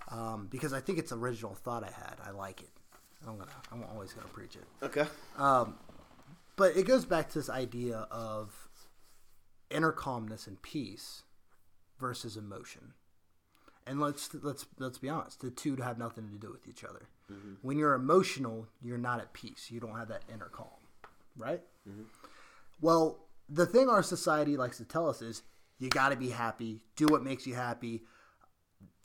[0.09, 2.15] um, because I think it's original thought I had.
[2.23, 2.69] I like it.
[3.27, 3.51] I'm gonna.
[3.71, 4.63] I'm always gonna preach it.
[4.83, 5.05] Okay.
[5.37, 5.75] Um,
[6.55, 8.69] But it goes back to this idea of
[9.69, 11.23] inner calmness and peace
[11.99, 12.93] versus emotion.
[13.87, 17.07] And let's let's let's be honest, the two have nothing to do with each other.
[17.31, 17.53] Mm-hmm.
[17.61, 19.69] When you're emotional, you're not at peace.
[19.69, 20.69] You don't have that inner calm,
[21.37, 21.61] right?
[21.87, 22.03] Mm-hmm.
[22.81, 25.43] Well, the thing our society likes to tell us is
[25.77, 28.03] you got to be happy, do what makes you happy.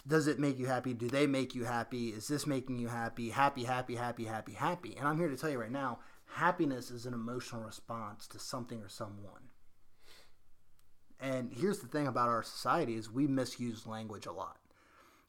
[0.06, 0.94] Does it make you happy?
[0.94, 2.08] Do they make you happy?
[2.08, 3.28] Is this making you happy?
[3.30, 4.96] Happy, happy, happy, happy, happy.
[4.96, 8.80] And I'm here to tell you right now, happiness is an emotional response to something
[8.80, 9.50] or someone.
[11.20, 14.56] And here's the thing about our society is we misuse language a lot.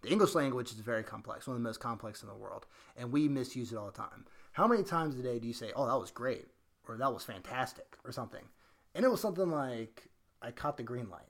[0.02, 2.66] The English language is very complex, one of the most complex in the world,
[2.98, 4.26] and we misuse it all the time.
[4.54, 6.48] How many times a day do you say, "Oh, that was great,"
[6.88, 8.50] or "That was fantastic," or something?
[8.96, 10.10] And it was something like,
[10.42, 11.30] "I caught the green light."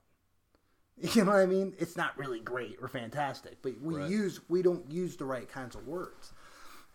[1.16, 1.74] You know what I mean?
[1.80, 4.10] It's not really great or fantastic, but we Right.
[4.10, 6.32] use we don't use the right kinds of words.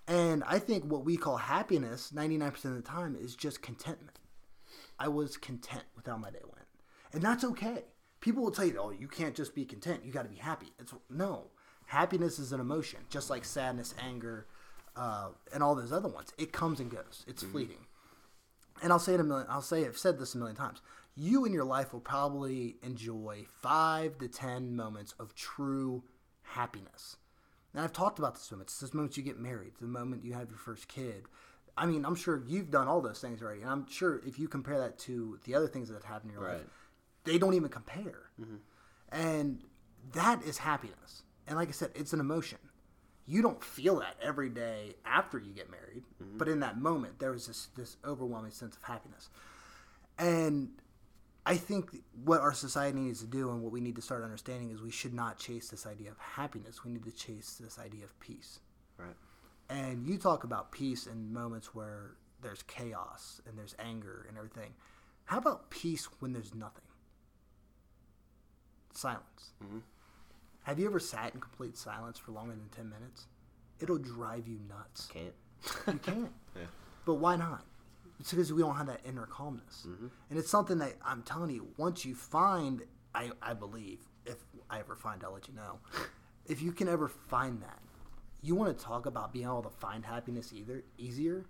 [0.07, 4.21] And I think what we call happiness 99% of the time is just contentment.
[4.99, 6.69] I was content with how my day went.
[7.13, 7.85] And that's okay.
[8.21, 10.05] People will tell you, "Oh, you can't just be content.
[10.05, 11.51] You got to be happy." It's no.
[11.87, 14.47] Happiness is an emotion, just like sadness, anger,
[14.97, 16.33] uh, and all those other ones.
[16.39, 17.25] It comes and goes.
[17.27, 17.87] It's fleeting
[18.83, 19.47] and I'll say it a million.
[19.49, 20.83] I'll say I've said this a million times.
[21.15, 26.05] You in your life will probably enjoy five to ten moments of true
[26.43, 27.17] happiness.
[27.73, 28.75] And I've talked about this moments.
[28.75, 31.25] It's this moment you get married, the moment you have your first kid.
[31.77, 34.49] I mean, I'm sure you've done all those things already, and I'm sure if you
[34.49, 36.63] compare that to the other things that have happened in your life,
[37.25, 38.31] they don't even compare.
[39.13, 39.63] And
[40.13, 41.23] that is happiness.
[41.47, 42.59] And like I said, it's an emotion.
[43.27, 46.39] You don't feel that every day after you get married, mm-hmm.
[46.39, 49.31] but in that moment, there was this, this overwhelming sense of happiness.
[50.19, 50.71] And
[51.45, 51.91] I think
[52.25, 54.91] what our society needs to do and what we need to start understanding is we
[54.91, 56.85] should not chase this idea of happiness.
[56.85, 58.61] We need to chase this idea of peace.
[58.99, 59.15] Right.
[59.69, 64.75] And you talk about peace in moments where there's chaos and there's anger and everything.
[65.25, 66.85] How about peace when there's nothing?
[68.93, 69.53] Silence.
[69.63, 69.79] Mm-hmm.
[70.67, 73.29] Have you ever sat in complete silence for longer than 10 minutes?
[73.79, 75.07] It'll drive you nuts.
[75.07, 75.33] Can't.
[75.87, 76.33] You can't.
[76.57, 76.63] Yeah.
[77.05, 77.65] But why not?
[78.19, 79.87] It's because we don't have that inner calmness.
[79.89, 80.09] Mm-hmm.
[80.29, 82.83] And it's something that I'm telling you, once you find,
[83.15, 84.39] I, I believe, if
[84.69, 85.79] I ever find, I'll let you know.
[86.47, 87.79] If you can ever find that,
[88.43, 91.47] you want to talk about being able to find happiness either easier.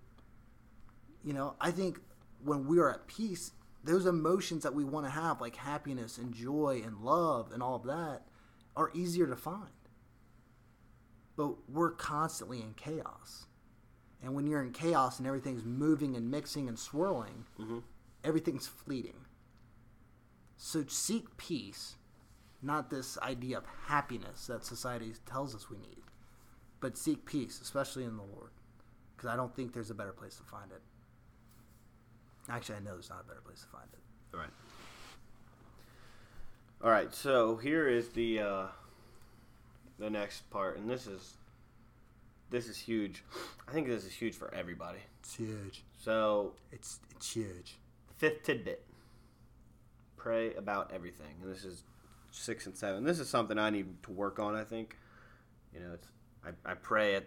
[1.24, 2.00] You know, I think
[2.44, 3.52] when we are at peace,
[3.82, 7.76] those emotions that we want to have, like happiness and joy and love and all
[7.76, 8.22] of that,
[8.76, 9.70] are easier to find.
[11.36, 13.46] But we're constantly in chaos.
[14.22, 17.78] And when you're in chaos and everything's moving and mixing and swirling, mm-hmm.
[18.24, 19.26] everything's fleeting.
[20.56, 21.96] So seek peace,
[22.62, 26.02] not this idea of happiness that society tells us we need,
[26.80, 28.50] but seek peace, especially in the Lord,
[29.14, 30.80] because I don't think there's a better place to find it.
[32.48, 33.98] Actually, I know there's not a better place to find it.
[34.34, 34.50] All right.
[36.82, 37.12] All right.
[37.14, 38.66] So here is the uh,
[39.98, 41.34] the next part, and this is
[42.50, 43.24] this is huge.
[43.68, 44.98] I think this is huge for everybody.
[45.20, 45.82] It's huge.
[45.98, 47.76] So It's it's huge.
[48.16, 48.84] fifth tidbit:
[50.16, 51.82] pray about everything, and this is
[52.30, 53.04] six and seven.
[53.04, 54.54] This is something I need to work on.
[54.54, 54.96] I think.
[55.74, 56.08] You know, it's
[56.44, 57.26] I, I pray at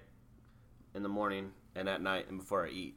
[0.95, 2.95] in the morning and at night and before I eat.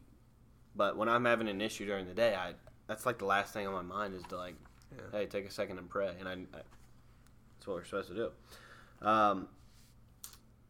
[0.74, 2.54] But when I'm having an issue during the day, I
[2.86, 4.54] that's like the last thing on my mind is to like,
[4.96, 5.18] Yeah.
[5.18, 6.62] hey, take a second and pray, and I, I
[7.56, 9.06] that's what we're supposed to do.
[9.06, 9.48] Um,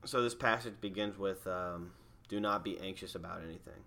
[0.04, 1.92] so this passage begins with, um,
[2.28, 3.82] "Do not be anxious about anything,"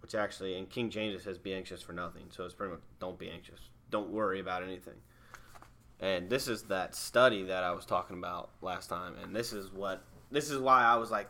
[0.00, 2.82] which actually in King James it says, "Be anxious for nothing." So it's pretty much,
[3.00, 3.60] "Don't be anxious,
[3.90, 5.00] don't worry about anything."
[6.00, 9.70] And this is that study that I was talking about last time, and this is
[9.72, 11.28] what this is why I was like,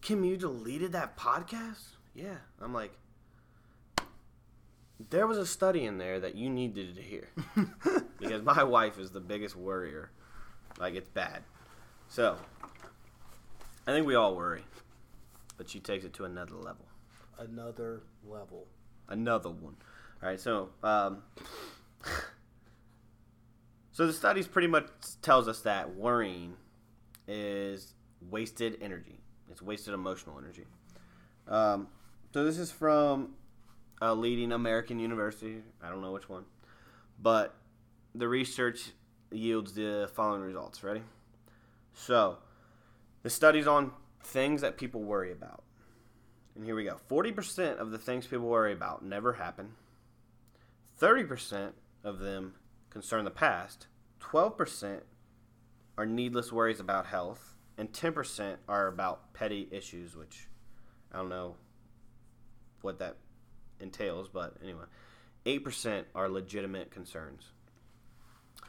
[0.00, 1.96] Kim, you deleted that podcast?
[2.14, 2.36] Yeah.
[2.60, 2.92] I'm like,
[5.10, 7.28] there was a study in there that you needed to hear
[8.18, 10.10] because my wife is the biggest worrier.
[10.78, 11.42] Like it's bad.
[12.08, 12.36] So
[13.86, 14.62] I think we all worry,
[15.56, 16.86] but she takes it to another level.
[17.38, 18.66] Another level.
[19.08, 19.76] Another one.
[20.22, 20.40] All right.
[20.40, 21.22] So um,
[23.92, 24.86] so the studies pretty much
[25.22, 26.54] tells us that worrying
[27.28, 27.94] is
[28.30, 29.20] wasted energy.
[29.50, 30.64] It's wasted emotional energy.
[31.46, 31.88] Um,
[32.32, 33.34] so this is from
[34.00, 35.62] a leading American university.
[35.82, 36.44] I don't know which one,
[37.20, 37.54] but
[38.14, 38.92] the research
[39.30, 40.82] yields the following results.
[40.82, 41.02] Ready?
[41.92, 42.38] So,
[43.22, 43.92] the studies on
[44.22, 45.62] things that people worry about.
[46.54, 46.96] And here we go.
[47.08, 49.74] 40% of the things people worry about never happen.
[51.00, 51.72] 30%
[52.04, 52.54] of them
[52.90, 53.86] concern the past.
[54.20, 55.00] 12%
[55.96, 57.54] are needless worries about health.
[57.76, 60.48] And 10% are about petty issues, which
[61.12, 61.54] I don't know
[62.82, 63.16] what that
[63.80, 64.84] entails, but anyway,
[65.46, 67.52] 8% are legitimate concerns.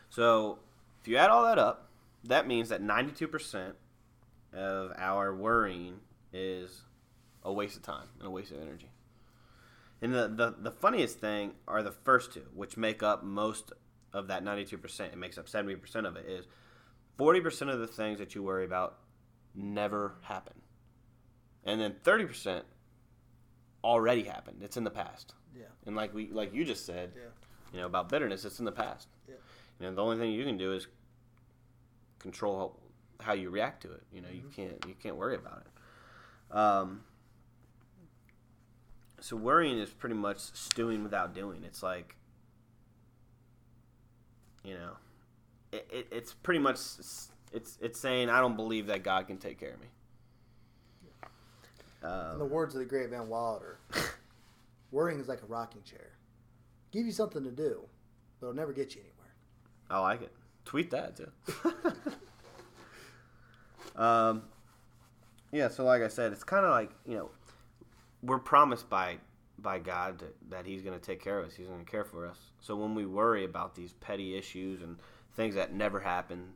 [0.09, 0.59] So
[1.01, 1.89] if you add all that up,
[2.23, 3.73] that means that 92%
[4.53, 5.99] of our worrying
[6.33, 6.83] is
[7.43, 8.89] a waste of time and a waste of energy.
[10.01, 13.73] And the, the, the funniest thing are the first two, which make up most
[14.13, 14.99] of that 92%.
[15.01, 16.25] It makes up 70% of it.
[16.25, 16.45] Is
[17.17, 18.97] 40% of the things that you worry about
[19.53, 20.53] never happen.
[21.65, 22.61] And then 30%
[23.83, 24.61] already happened.
[24.63, 25.33] It's in the past.
[25.57, 25.63] Yeah.
[25.85, 27.21] And like we like you just said, Yeah.
[27.73, 29.07] you know, about bitterness, it's in the past.
[29.27, 29.35] Yeah.
[29.79, 30.87] You know, the only thing you can do is
[32.19, 32.75] control
[33.19, 34.03] how, how you react to it.
[34.11, 34.35] You know, Mm-hmm.
[34.37, 36.55] you can't you can't worry about it.
[36.55, 37.01] Um,
[39.21, 41.63] so worrying is pretty much stewing without doing.
[41.65, 42.15] It's like,
[44.63, 44.91] you know,
[45.71, 46.77] it, it, it's pretty much
[47.51, 49.87] it's it's saying I don't believe that God can take care of me.
[52.01, 52.07] In
[52.39, 53.79] the Um, words of the great Van Wilder,
[54.91, 56.11] worrying is like a rocking chair.
[56.91, 57.81] Give you something to do,
[58.39, 59.33] but it'll never get you anywhere.
[59.89, 60.31] I like it.
[60.65, 61.31] Tweet that too.
[64.01, 64.43] um,
[65.51, 65.67] yeah.
[65.67, 67.29] So, like I said, it's kind of like you know,
[68.23, 69.17] we're promised by
[69.57, 71.55] by God that, that He's going to take care of us.
[71.55, 72.37] He's going to care for us.
[72.61, 74.97] So when we worry about these petty issues and
[75.35, 76.53] things that never happen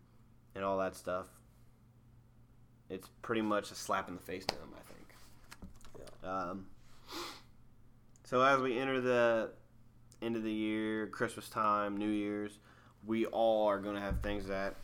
[0.55, 1.27] and all that stuff,
[2.89, 4.69] it's pretty much a slap in the face to them.
[4.73, 5.07] I think.
[6.23, 6.67] Um,
[8.23, 9.51] so as we enter the
[10.21, 12.59] end of the year, Christmas time, New Year's,
[13.05, 14.75] we all are going to have things that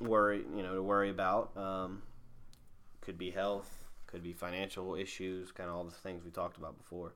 [0.00, 1.56] worry, you know, to worry about.
[1.56, 2.02] Um,
[3.00, 6.78] could be health, could be financial issues, kind of all the things we talked about
[6.78, 7.14] before.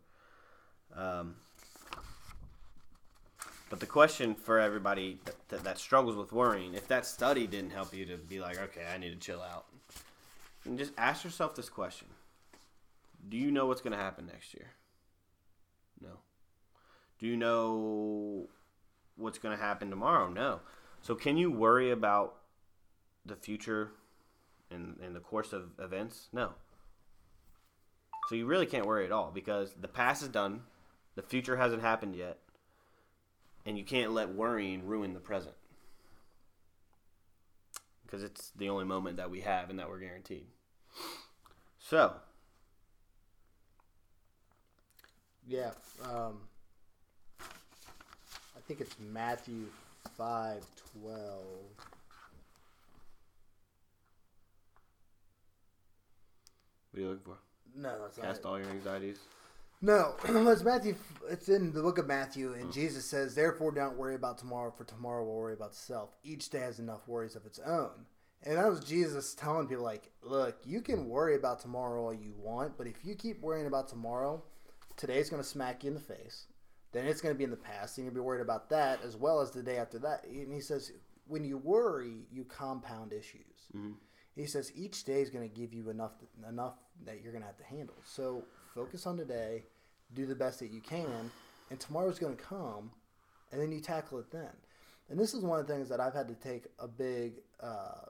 [0.94, 1.36] Um,
[3.70, 7.70] but the question for everybody that, that, that struggles with worrying, if that study didn't
[7.70, 9.66] help you to be like, okay, I need to chill out,
[10.64, 12.08] and just ask yourself this question:
[13.28, 14.72] Do you know what's going to happen next year?
[16.00, 16.18] No.
[17.18, 18.48] Do you know
[19.16, 20.28] what's going to happen tomorrow?
[20.28, 20.60] No.
[21.00, 22.36] So can you worry about
[23.24, 23.92] the future
[24.70, 26.28] in, in the course of events?
[26.32, 26.52] No.
[28.28, 30.62] So you really can't worry at all because the past is done,
[31.14, 32.38] the future hasn't happened yet,
[33.66, 35.54] and you can't let worrying ruin the present.
[38.04, 40.46] Because it's the only moment that we have and that we're guaranteed.
[41.78, 42.14] So,
[45.46, 45.70] Yeah.
[46.04, 46.40] Um,
[47.40, 49.66] I think it's Matthew
[50.16, 51.44] five twelve.
[56.94, 57.38] what are you looking for?
[57.76, 58.26] No, that's not.
[58.26, 58.46] Cast it.
[58.46, 59.18] all your anxieties.
[59.82, 60.94] No, it's Matthew.
[61.28, 64.84] It's in the book of Matthew, and Jesus says, "Therefore, don't worry about tomorrow, for
[64.84, 66.10] tomorrow will worry about itself.
[66.22, 68.06] Each day has enough worries of its own."
[68.44, 72.32] And that was Jesus telling people, like, "Look, you can worry about tomorrow all you
[72.38, 74.42] want, but if you keep worrying about tomorrow,
[74.96, 76.46] today's going to smack you in the face.
[76.92, 79.16] Then it's going to be in the past, and you'll be worried about that as
[79.16, 80.92] well as the day after that." And he says,
[81.26, 83.96] "When you worry, you compound issues." Mhm.
[84.34, 86.12] He says each day is going to give you enough
[86.48, 87.96] enough that you're going to have to handle.
[88.04, 89.66] So focus on today,
[90.12, 91.30] do the best that you can,
[91.70, 92.92] and tomorrow's going to come,
[93.50, 94.50] and then you tackle it then.
[95.08, 98.06] And this is one of the things that I've had to take a big uh,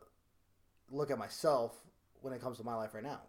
[0.91, 1.85] look at myself
[2.21, 3.23] when it comes to my life right now.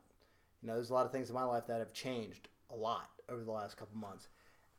[0.62, 3.15] You know, there's a lot of things in my life that have changed a lot
[3.30, 4.28] over the last couple months,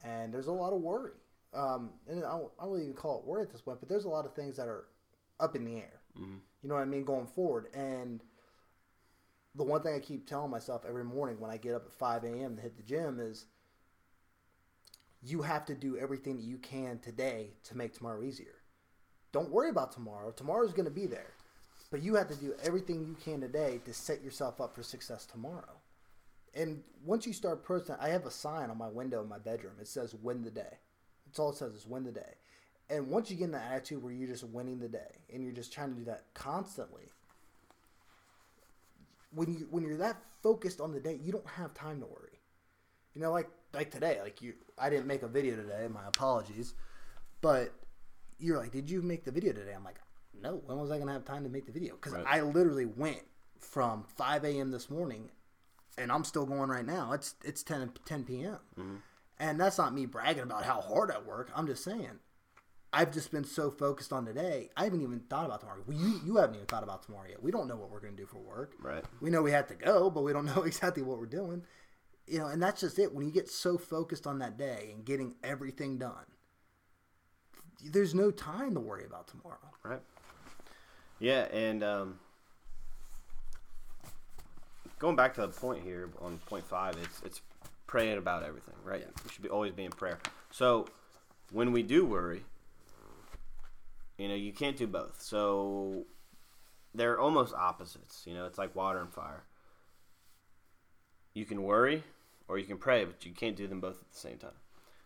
[0.04, 1.12] and there's a lot of worry.
[1.54, 4.04] Um, and I don't, I don't even call it worry at this point, but there's
[4.04, 4.86] a lot of things that are
[5.40, 6.00] up in the air.
[6.18, 6.40] Mhm.
[6.62, 7.68] You know what I mean, going forward.
[7.74, 8.22] And
[9.54, 12.24] the one thing I keep telling myself every morning when I get up at 5
[12.24, 12.56] a.m.
[12.56, 13.46] to hit the gym is
[15.22, 18.54] you have to do everything that you can today to make tomorrow easier.
[19.32, 20.30] Don't worry about tomorrow.
[20.30, 21.32] Tomorrow's going to be there.
[21.90, 25.24] But you have to do everything you can today to set yourself up for success
[25.24, 25.80] tomorrow.
[26.56, 29.74] And once you start processing, I have a sign on my window in my bedroom.
[29.80, 30.78] It says "Win the day."
[31.28, 32.34] It's all it says is "Win the day."
[32.88, 35.52] And once you get in the attitude where you're just winning the day and you're
[35.52, 37.12] just trying to do that constantly,
[39.34, 42.40] when you when you're that focused on the day, you don't have time to worry.
[43.14, 45.86] You know, like like today, like you, I didn't make a video today.
[45.92, 46.74] My apologies,
[47.40, 47.72] but
[48.38, 49.72] you're like, did you make the video today?
[49.74, 50.00] I'm like,
[50.42, 50.62] no.
[50.66, 51.94] When was I gonna have time to make the video?
[51.94, 52.24] Because Right.
[52.26, 53.22] I literally went
[53.60, 54.70] from 5 a.m.
[54.70, 55.30] this morning,
[55.98, 57.12] and I'm still going right now.
[57.12, 59.02] It's it's 10 10 p.m.
[59.38, 61.50] And that's not me bragging about how hard I work.
[61.54, 62.20] I'm just saying,
[62.92, 64.70] I've just been so focused on today.
[64.76, 65.82] I haven't even thought about tomorrow.
[65.86, 67.42] Well, you you haven't even thought about tomorrow yet.
[67.42, 68.72] We don't know what we're gonna do for work.
[68.80, 69.04] Right.
[69.20, 71.64] We know we have to go, but we don't know exactly what we're doing.
[72.26, 73.14] You know, and that's just it.
[73.14, 76.24] When you get so focused on that day and getting everything done,
[77.84, 79.70] there's no time to worry about tomorrow.
[79.84, 80.00] Right.
[81.18, 82.18] Yeah, and um,
[84.98, 87.40] going back to the point here on point five, it's it's
[87.86, 89.04] praying about everything, right?
[89.24, 90.18] We should be always be in prayer.
[90.50, 90.86] So
[91.52, 92.42] when we do worry,
[94.18, 95.22] you know, you can't do both.
[95.22, 96.04] So
[96.94, 98.24] they're almost opposites.
[98.26, 99.44] You know, it's like water and fire.
[101.34, 102.02] You can worry
[102.48, 104.50] or you can pray, but you can't do them both at the same time.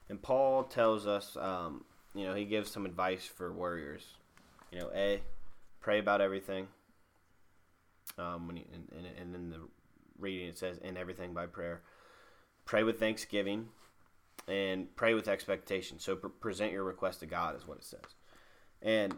[0.09, 1.85] And Paul tells us, um,
[2.15, 4.05] you know, he gives some advice for warriors.
[4.73, 5.21] You know, A,
[5.81, 6.69] pray about everything.
[8.19, 9.61] Um, when you, and, and, and in the
[10.21, 11.83] reading it says, in everything by prayer.
[12.65, 13.69] Pray with thanksgiving
[14.47, 15.99] and pray with expectation.
[15.99, 18.15] So pre- present your request to God, is what it says.
[18.83, 19.17] And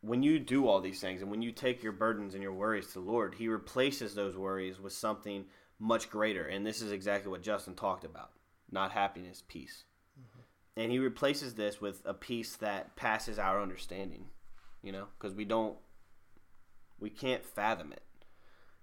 [0.00, 2.88] when you do all these things and when you take your burdens and your worries
[2.88, 5.44] to the Lord, He replaces those worries with something
[5.78, 6.44] much greater.
[6.44, 8.30] And this is exactly what Justin talked about
[8.70, 9.84] not happiness, peace.
[10.18, 10.80] Mm-hmm.
[10.80, 14.26] And He replaces this with a peace that passes our understanding,
[14.82, 15.76] you know, because we don't,
[17.00, 18.02] we can't fathom it.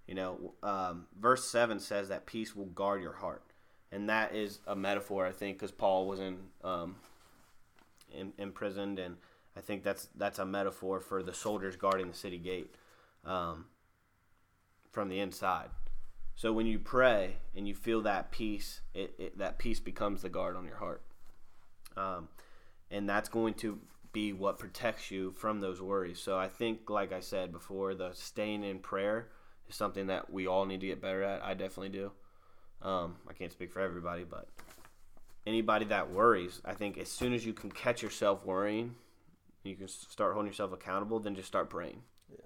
[0.07, 3.43] You know, um, verse 7 says that peace will guard your heart.
[3.91, 6.95] And that is a metaphor, I think, because Paul was in, um,
[8.13, 9.15] in, imprisoned, and
[9.55, 12.75] I think that's that's a metaphor for the soldiers guarding the city gate
[13.23, 13.65] um,
[14.91, 15.69] from the inside.
[16.35, 20.29] So when you pray and you feel that peace, it, it, that peace becomes the
[20.29, 21.01] guard on your heart,
[21.95, 22.27] um,
[22.91, 23.79] and that's going to
[24.11, 26.19] be what protects you from those worries.
[26.19, 29.29] So I think, like I said before, the staying in prayer
[29.69, 31.43] is something that we all need to get better at.
[31.43, 32.11] I definitely do.
[32.81, 34.47] Um, I can't speak for everybody, but
[35.47, 38.95] anybody that worries, I think as soon as you can catch yourself worrying,
[39.63, 41.19] you can start holding yourself accountable.
[41.19, 42.01] Then just start praying.
[42.29, 42.45] Yeah.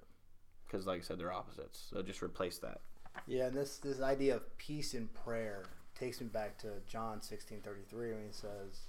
[0.66, 1.88] Because, like I said, they're opposites.
[1.90, 2.80] So just replace that.
[3.26, 5.64] Yeah, and this this idea of peace in prayer
[5.98, 8.86] takes me back to John sixteen thirty three when he says,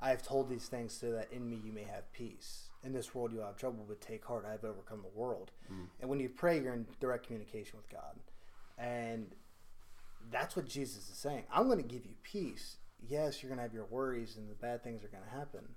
[0.00, 2.68] "I have told these things so that in me you may have peace.
[2.84, 5.84] In this world you have trouble, but take heart, I have overcome the world." Hmm.
[6.00, 8.18] And when you pray, you're in direct communication with God,
[8.76, 9.34] and
[10.30, 11.44] that's what Jesus is saying.
[11.52, 12.76] I'm going to give you peace.
[13.08, 15.74] Yes, you're going to have your worries, and the bad things are going to happen,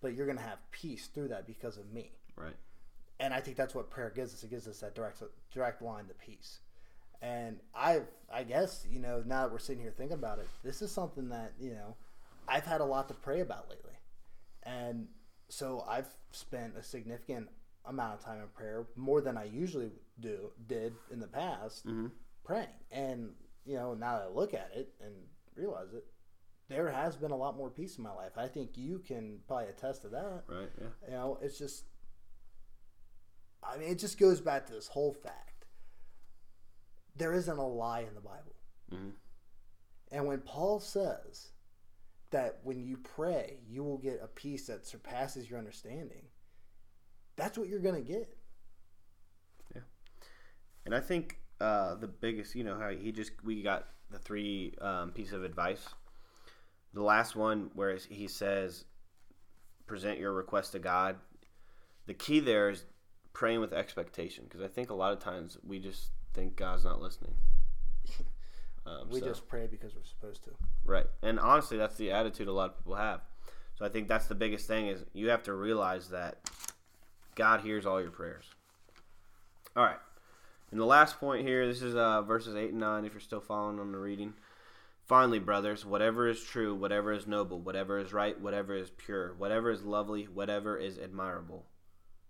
[0.00, 2.56] but you're going to have peace through that because of me Right.
[3.20, 4.42] and I think that's what prayer gives us.
[4.42, 5.22] It gives us that direct
[5.52, 6.60] direct line to peace.
[7.22, 10.82] And I've, I guess, you know, now that we're sitting here thinking about it, this
[10.82, 11.96] is something that you know,
[12.54, 13.94] I've had a lot to pray about lately,
[14.62, 15.08] and
[15.48, 17.48] so I've spent a significant
[17.84, 19.90] amount of time in prayer, more than I usually
[20.20, 22.06] do did in the past, Mm-hmm.
[22.44, 22.68] praying.
[22.90, 23.30] And
[23.66, 25.14] you know, now that I look at it and
[25.56, 26.04] realize it,
[26.68, 28.32] there has been a lot more peace in my life.
[28.36, 30.44] I think you can probably attest to that.
[30.48, 30.68] Right.
[30.80, 30.86] Yeah.
[31.06, 31.84] You know, it's just.
[33.62, 35.64] I mean, it just goes back to this whole fact.
[37.16, 38.54] There isn't a lie in the Bible.
[38.92, 39.10] Mm-hmm.
[40.12, 41.52] And when Paul says
[42.34, 46.22] that when you pray, you will get a peace that surpasses your understanding,
[47.36, 48.36] that's what you're going to get.
[49.72, 49.82] Yeah.
[50.84, 54.74] And I think uh, the biggest, you know, how he just we got the three
[54.80, 55.86] um, piece of advice.
[56.92, 58.84] The last one, where he says,
[59.86, 61.16] "Present your request to God."
[62.06, 62.84] The key there is
[63.32, 67.00] praying with expectation, because I think a lot of times we just think God's not
[67.00, 67.34] listening.
[68.86, 70.50] Um, We so- just pray because we're supposed to.
[70.84, 71.06] Right.
[71.22, 73.22] And honestly, that's the attitude a lot of people have.
[73.76, 76.38] So I think that's the biggest thing is you have to realize that
[77.34, 78.44] God hears all your prayers.
[79.76, 79.98] All right.
[80.70, 83.40] And the last point here, this is uh, verses 8 and 9, if you're still
[83.40, 84.34] following on the reading.
[85.06, 89.70] Finally, brothers, whatever is true, whatever is noble, whatever is right, whatever is pure, whatever
[89.70, 91.66] is lovely, whatever is admirable,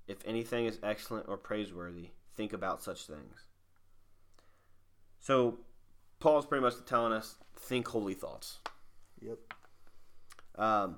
[0.08, 3.46] if anything is excellent or praiseworthy, think about such things.
[5.20, 5.58] So,
[6.24, 8.56] Paul's pretty much telling us think holy thoughts.
[9.20, 9.38] Yep.
[10.56, 10.96] Um,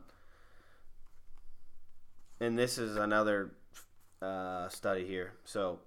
[2.38, 3.50] and this is another
[4.22, 5.32] uh, study here.
[5.44, 5.80] So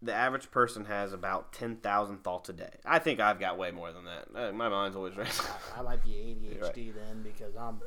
[0.00, 2.70] the average person has about 10,000 thoughts a day.
[2.84, 4.28] I think I've got way more than that.
[4.32, 5.46] Uh, My mind's always racing.
[5.76, 6.94] I, I might be ADHD Right.
[6.94, 7.80] then because I'm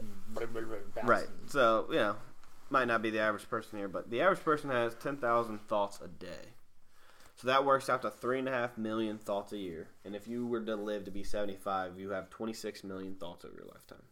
[1.06, 1.28] right.
[1.48, 2.18] So, you know,
[2.70, 6.10] might not be the average person here, but the average person has 10,000 thoughts a
[6.10, 6.50] day.
[7.40, 9.88] So that works out to 3.5 million thoughts a year.
[10.04, 13.54] And if you were to live to be 75, you have 26 million thoughts over
[13.56, 14.04] your lifetime.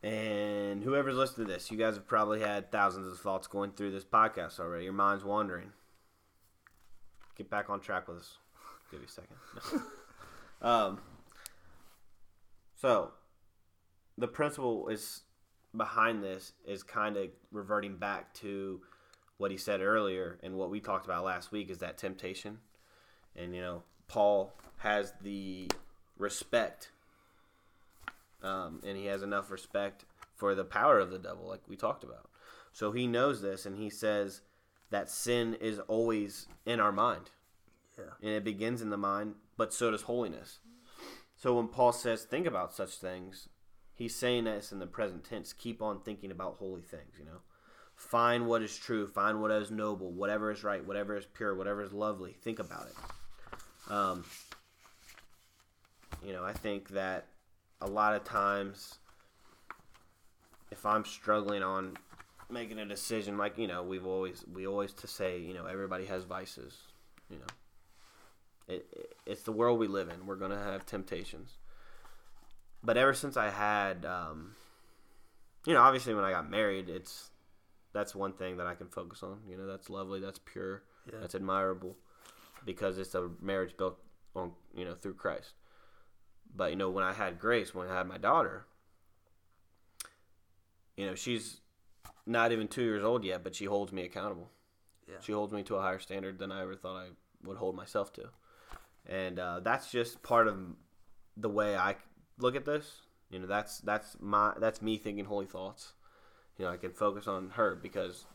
[0.00, 3.90] And whoever's listening to this, you guys have probably had thousands of thoughts going through
[3.90, 4.84] this podcast already.
[4.84, 5.72] Your mind's wandering.
[7.36, 8.38] Get back on track with us.
[8.92, 9.82] Give you a second.
[10.62, 11.00] um,
[12.76, 13.10] so,
[14.16, 15.22] the principle is
[15.76, 18.82] behind this is kind of reverting back to
[19.42, 22.58] what he said earlier and what we talked about last week is that temptation.
[23.34, 25.68] And, you know, Paul has the
[26.16, 26.92] respect
[28.40, 30.04] um, and he has enough respect
[30.36, 32.30] for the power of the devil, like we talked about.
[32.72, 34.42] So he knows this, and he says
[34.90, 37.30] that sin is always in our mind,
[37.98, 38.14] Yeah.
[38.20, 40.60] and it begins in the mind, but so does holiness.
[41.36, 43.48] So when Paul says think about such things,
[43.92, 45.52] he's saying this in the present tense.
[45.52, 47.16] Keep on thinking about holy things.
[47.18, 47.40] You know,
[48.02, 51.82] find what is true, find what is noble, whatever is right, whatever is pure, whatever
[51.82, 52.36] is lovely.
[52.42, 53.92] Think about it.
[53.92, 54.24] Um,
[56.24, 57.26] you know, I think that
[57.80, 58.98] a lot of times,
[60.70, 61.96] if I'm struggling on
[62.50, 66.04] making a decision, like you know, we've always we always to say, you know, everybody
[66.06, 66.76] has vices.
[67.30, 70.26] You know, it, it it's the world we live in.
[70.26, 71.52] We're gonna have temptations.
[72.84, 74.56] But ever since I had, um,
[75.64, 77.30] you know, obviously when I got married, it's
[77.92, 79.40] that's one thing that I can focus on.
[79.48, 80.82] You know, that's lovely, that's pure,
[81.12, 81.20] Yeah.
[81.20, 81.96] that's admirable,
[82.64, 83.98] because it's a marriage built
[84.34, 85.52] on you know through Christ.
[86.54, 88.66] But you know, when I had Grace, when I had my daughter,
[90.96, 91.60] you know, she's
[92.26, 94.50] not even two years old yet, but she holds me accountable.
[95.08, 95.16] Yeah.
[95.20, 97.08] She holds me to a higher standard than I ever thought I
[97.44, 98.28] would hold myself to,
[99.06, 100.56] and uh, that's just part of
[101.36, 101.96] the way I
[102.38, 103.02] look at this.
[103.30, 105.94] You know, that's that's my that's me thinking holy thoughts.
[106.58, 108.26] You know, I can focus on her because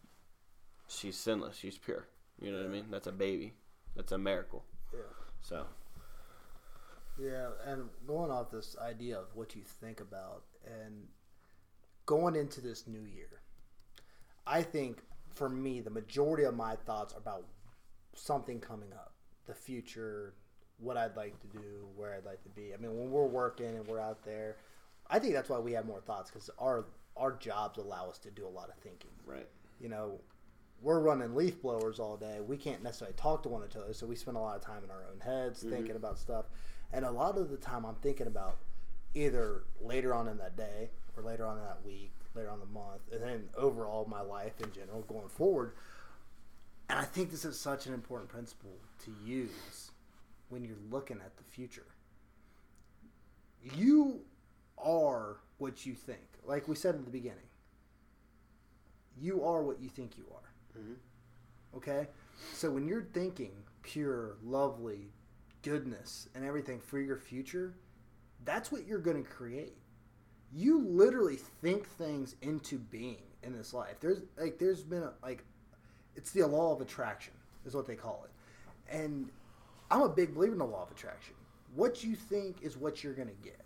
[0.88, 2.08] she's sinless, she's pure.
[2.42, 2.86] You know what I mean?
[2.92, 3.54] That's a baby.
[3.96, 4.64] That's a miracle.
[4.94, 5.00] Yeah.
[5.42, 5.66] So
[7.20, 11.08] Yeah, and going off this idea of what you think about and
[12.06, 13.42] going into this new year,
[14.46, 15.00] I think
[15.34, 17.46] for me, the majority of my thoughts are about
[18.16, 19.14] something coming up,
[19.46, 20.34] the future,
[20.80, 22.74] what I'd like to do, where I'd like to be.
[22.74, 24.58] I mean, when we're working and we're out there,
[25.10, 26.86] I think that's why we have more thoughts because our
[27.18, 29.48] our jobs allow us to do a lot of thinking right.
[29.80, 30.20] you know,
[30.82, 32.40] we're running leaf blowers all day.
[32.46, 34.92] We can't necessarily talk to one another, so we spend a lot of time in
[34.92, 35.72] our own heads mm-hmm.
[35.72, 36.46] thinking about stuff.
[36.94, 38.58] And a lot of the time, I'm thinking about
[39.14, 42.60] either later on in that day or later on in that week, later on in
[42.62, 45.74] the month, and then overall my life in general going forward.
[46.90, 49.92] And I think this is such an important principle to use
[50.50, 51.86] when you're looking at the future.
[53.76, 54.22] You
[54.78, 56.28] are what you think.
[56.44, 57.50] Like we said in the beginning,
[59.20, 60.80] you are what you think you are.
[60.80, 60.98] Mhm.
[61.76, 62.08] Okay?
[62.54, 65.12] So when you're thinking pure, lovely,
[65.64, 67.74] goodness, and everything for your future,
[68.46, 69.78] that's what you're going to create.
[70.54, 74.00] You literally think things into being in this life.
[74.00, 75.44] There's like there's been a like
[76.16, 77.34] it's the law of attraction
[77.66, 78.32] is what they call it.
[78.96, 79.30] And
[79.92, 81.36] I'm a big believer in the law of attraction.
[81.76, 83.62] What you think is what you're going to get.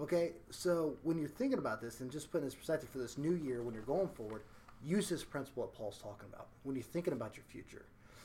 [0.00, 3.34] Okay, so when you're thinking about this and just putting this perspective for this new
[3.34, 4.42] year, when you're going forward,
[4.84, 7.84] use this principle that Paul's talking about when you're thinking about your future.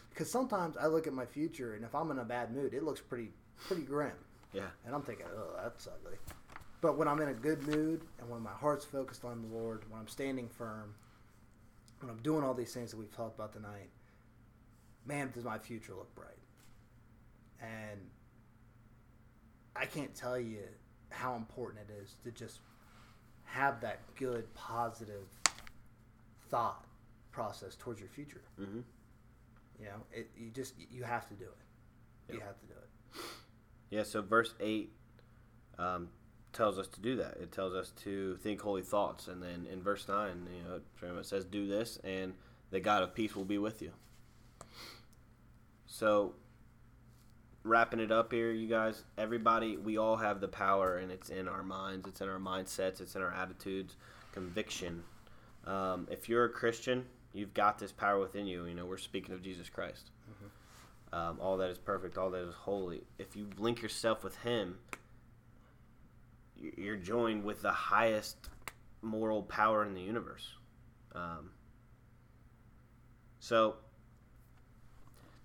[0.09, 2.83] Because sometimes I look at my future, and if I'm in a bad mood, it
[2.83, 3.29] looks pretty
[3.67, 4.13] pretty grim,
[4.53, 4.69] Yeah.
[4.85, 6.17] and I'm thinking, oh, that's ugly.
[6.81, 9.83] But when I'm in a good mood and when my heart's focused on the Lord,
[9.91, 10.95] when I'm standing firm,
[11.99, 13.89] when I'm doing all these things that we've talked about tonight,
[15.05, 16.37] man, does my future look bright.
[17.61, 17.99] And
[19.75, 20.63] I can't tell you
[21.09, 22.59] how important it is to just
[23.45, 25.27] have that good, positive
[26.49, 26.85] thought
[27.31, 28.41] process towards your future.
[28.59, 28.79] Mm-hmm.
[29.79, 32.33] You know, it, you just you have to do it.
[32.33, 33.23] You have to do it.
[33.89, 34.91] Yeah, so verse 8
[35.79, 36.09] um,
[36.53, 37.37] tells us to do that.
[37.41, 39.27] It tells us to think holy thoughts.
[39.27, 42.33] And then in verse 9, you know, it pretty much says, Do this, and
[42.69, 43.91] the God of peace will be with you.
[45.87, 46.35] So,
[47.69, 51.47] wrapping it up here, you guys, everybody, we all have the power, and it's in
[51.47, 53.95] our minds, it's in our mindsets, it's in our attitudes,
[54.33, 55.03] conviction.
[55.65, 58.65] Um, if you're a Christian, you've got this power within you.
[58.65, 60.11] You know, we're speaking of Jesus Christ
[61.11, 63.01] um, all that is perfect, all that is holy.
[63.17, 64.77] If you link yourself with Him,
[66.55, 68.49] you're joined with the highest
[69.01, 70.47] moral power in the universe.
[71.15, 71.51] Um,
[73.39, 73.75] So,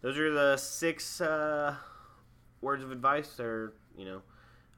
[0.02, 1.76] those are the six uh,
[2.64, 4.22] words of advice, or you know,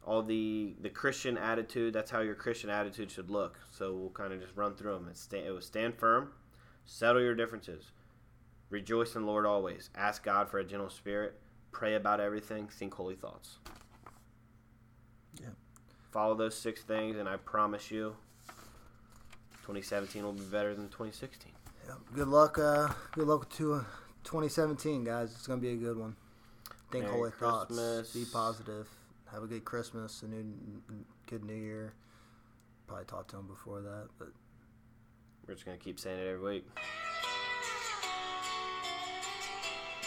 [0.04, 1.94] all the the Christian attitude.
[1.94, 3.58] That's how your Christian attitude should look.
[3.70, 5.08] So we'll kind of just run through them.
[5.08, 6.32] It, sta- it was stand firm,
[6.84, 7.92] settle your differences,
[8.68, 11.38] rejoice in the Lord always, ask God for a gentle spirit,
[11.72, 13.58] pray about everything, think holy thoughts.
[15.40, 15.48] Yeah.
[16.12, 18.16] Follow those six things, and I promise you,
[19.62, 21.52] 2017 will be better than 2016.
[21.86, 21.94] Yeah.
[22.14, 22.58] Good luck.
[22.58, 23.84] Uh, good luck to uh,
[24.24, 25.32] 2017, guys.
[25.32, 26.16] It's gonna be a good one.
[26.90, 28.12] Think Merry holy thoughts.
[28.12, 28.88] Be positive.
[29.32, 30.22] Have a good Christmas.
[30.22, 30.44] A new,
[31.26, 31.94] good New Year.
[32.86, 34.28] Probably talked to him before that, but
[35.46, 36.66] We're just gonna keep saying it every week.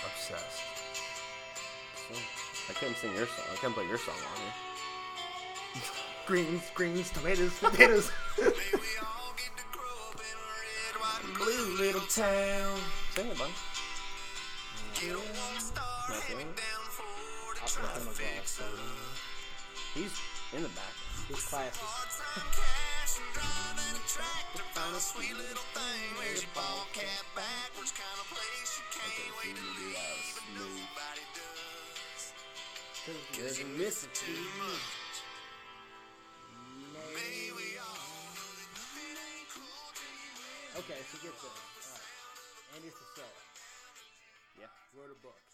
[0.05, 0.63] obsessed.
[2.69, 3.45] I couldn't sing your song.
[3.51, 4.53] I couldn't put your song on here.
[6.25, 8.11] Greens, greens, tomatoes, potatoes.
[11.37, 12.77] Blue little town.
[13.15, 13.49] Sing it, bud.
[16.09, 16.15] Not
[17.79, 17.95] singing it?
[17.95, 18.99] I'll put him.
[19.93, 20.13] He's
[20.53, 20.95] in the back.
[21.27, 21.79] He's classy.
[33.33, 34.99] Cause you're missing too much.
[40.77, 41.89] Okay, so get this.
[41.89, 42.75] Alright.
[42.75, 43.41] Andy Frisella
[44.61, 44.67] Yeah.
[44.95, 45.48] wrote a book.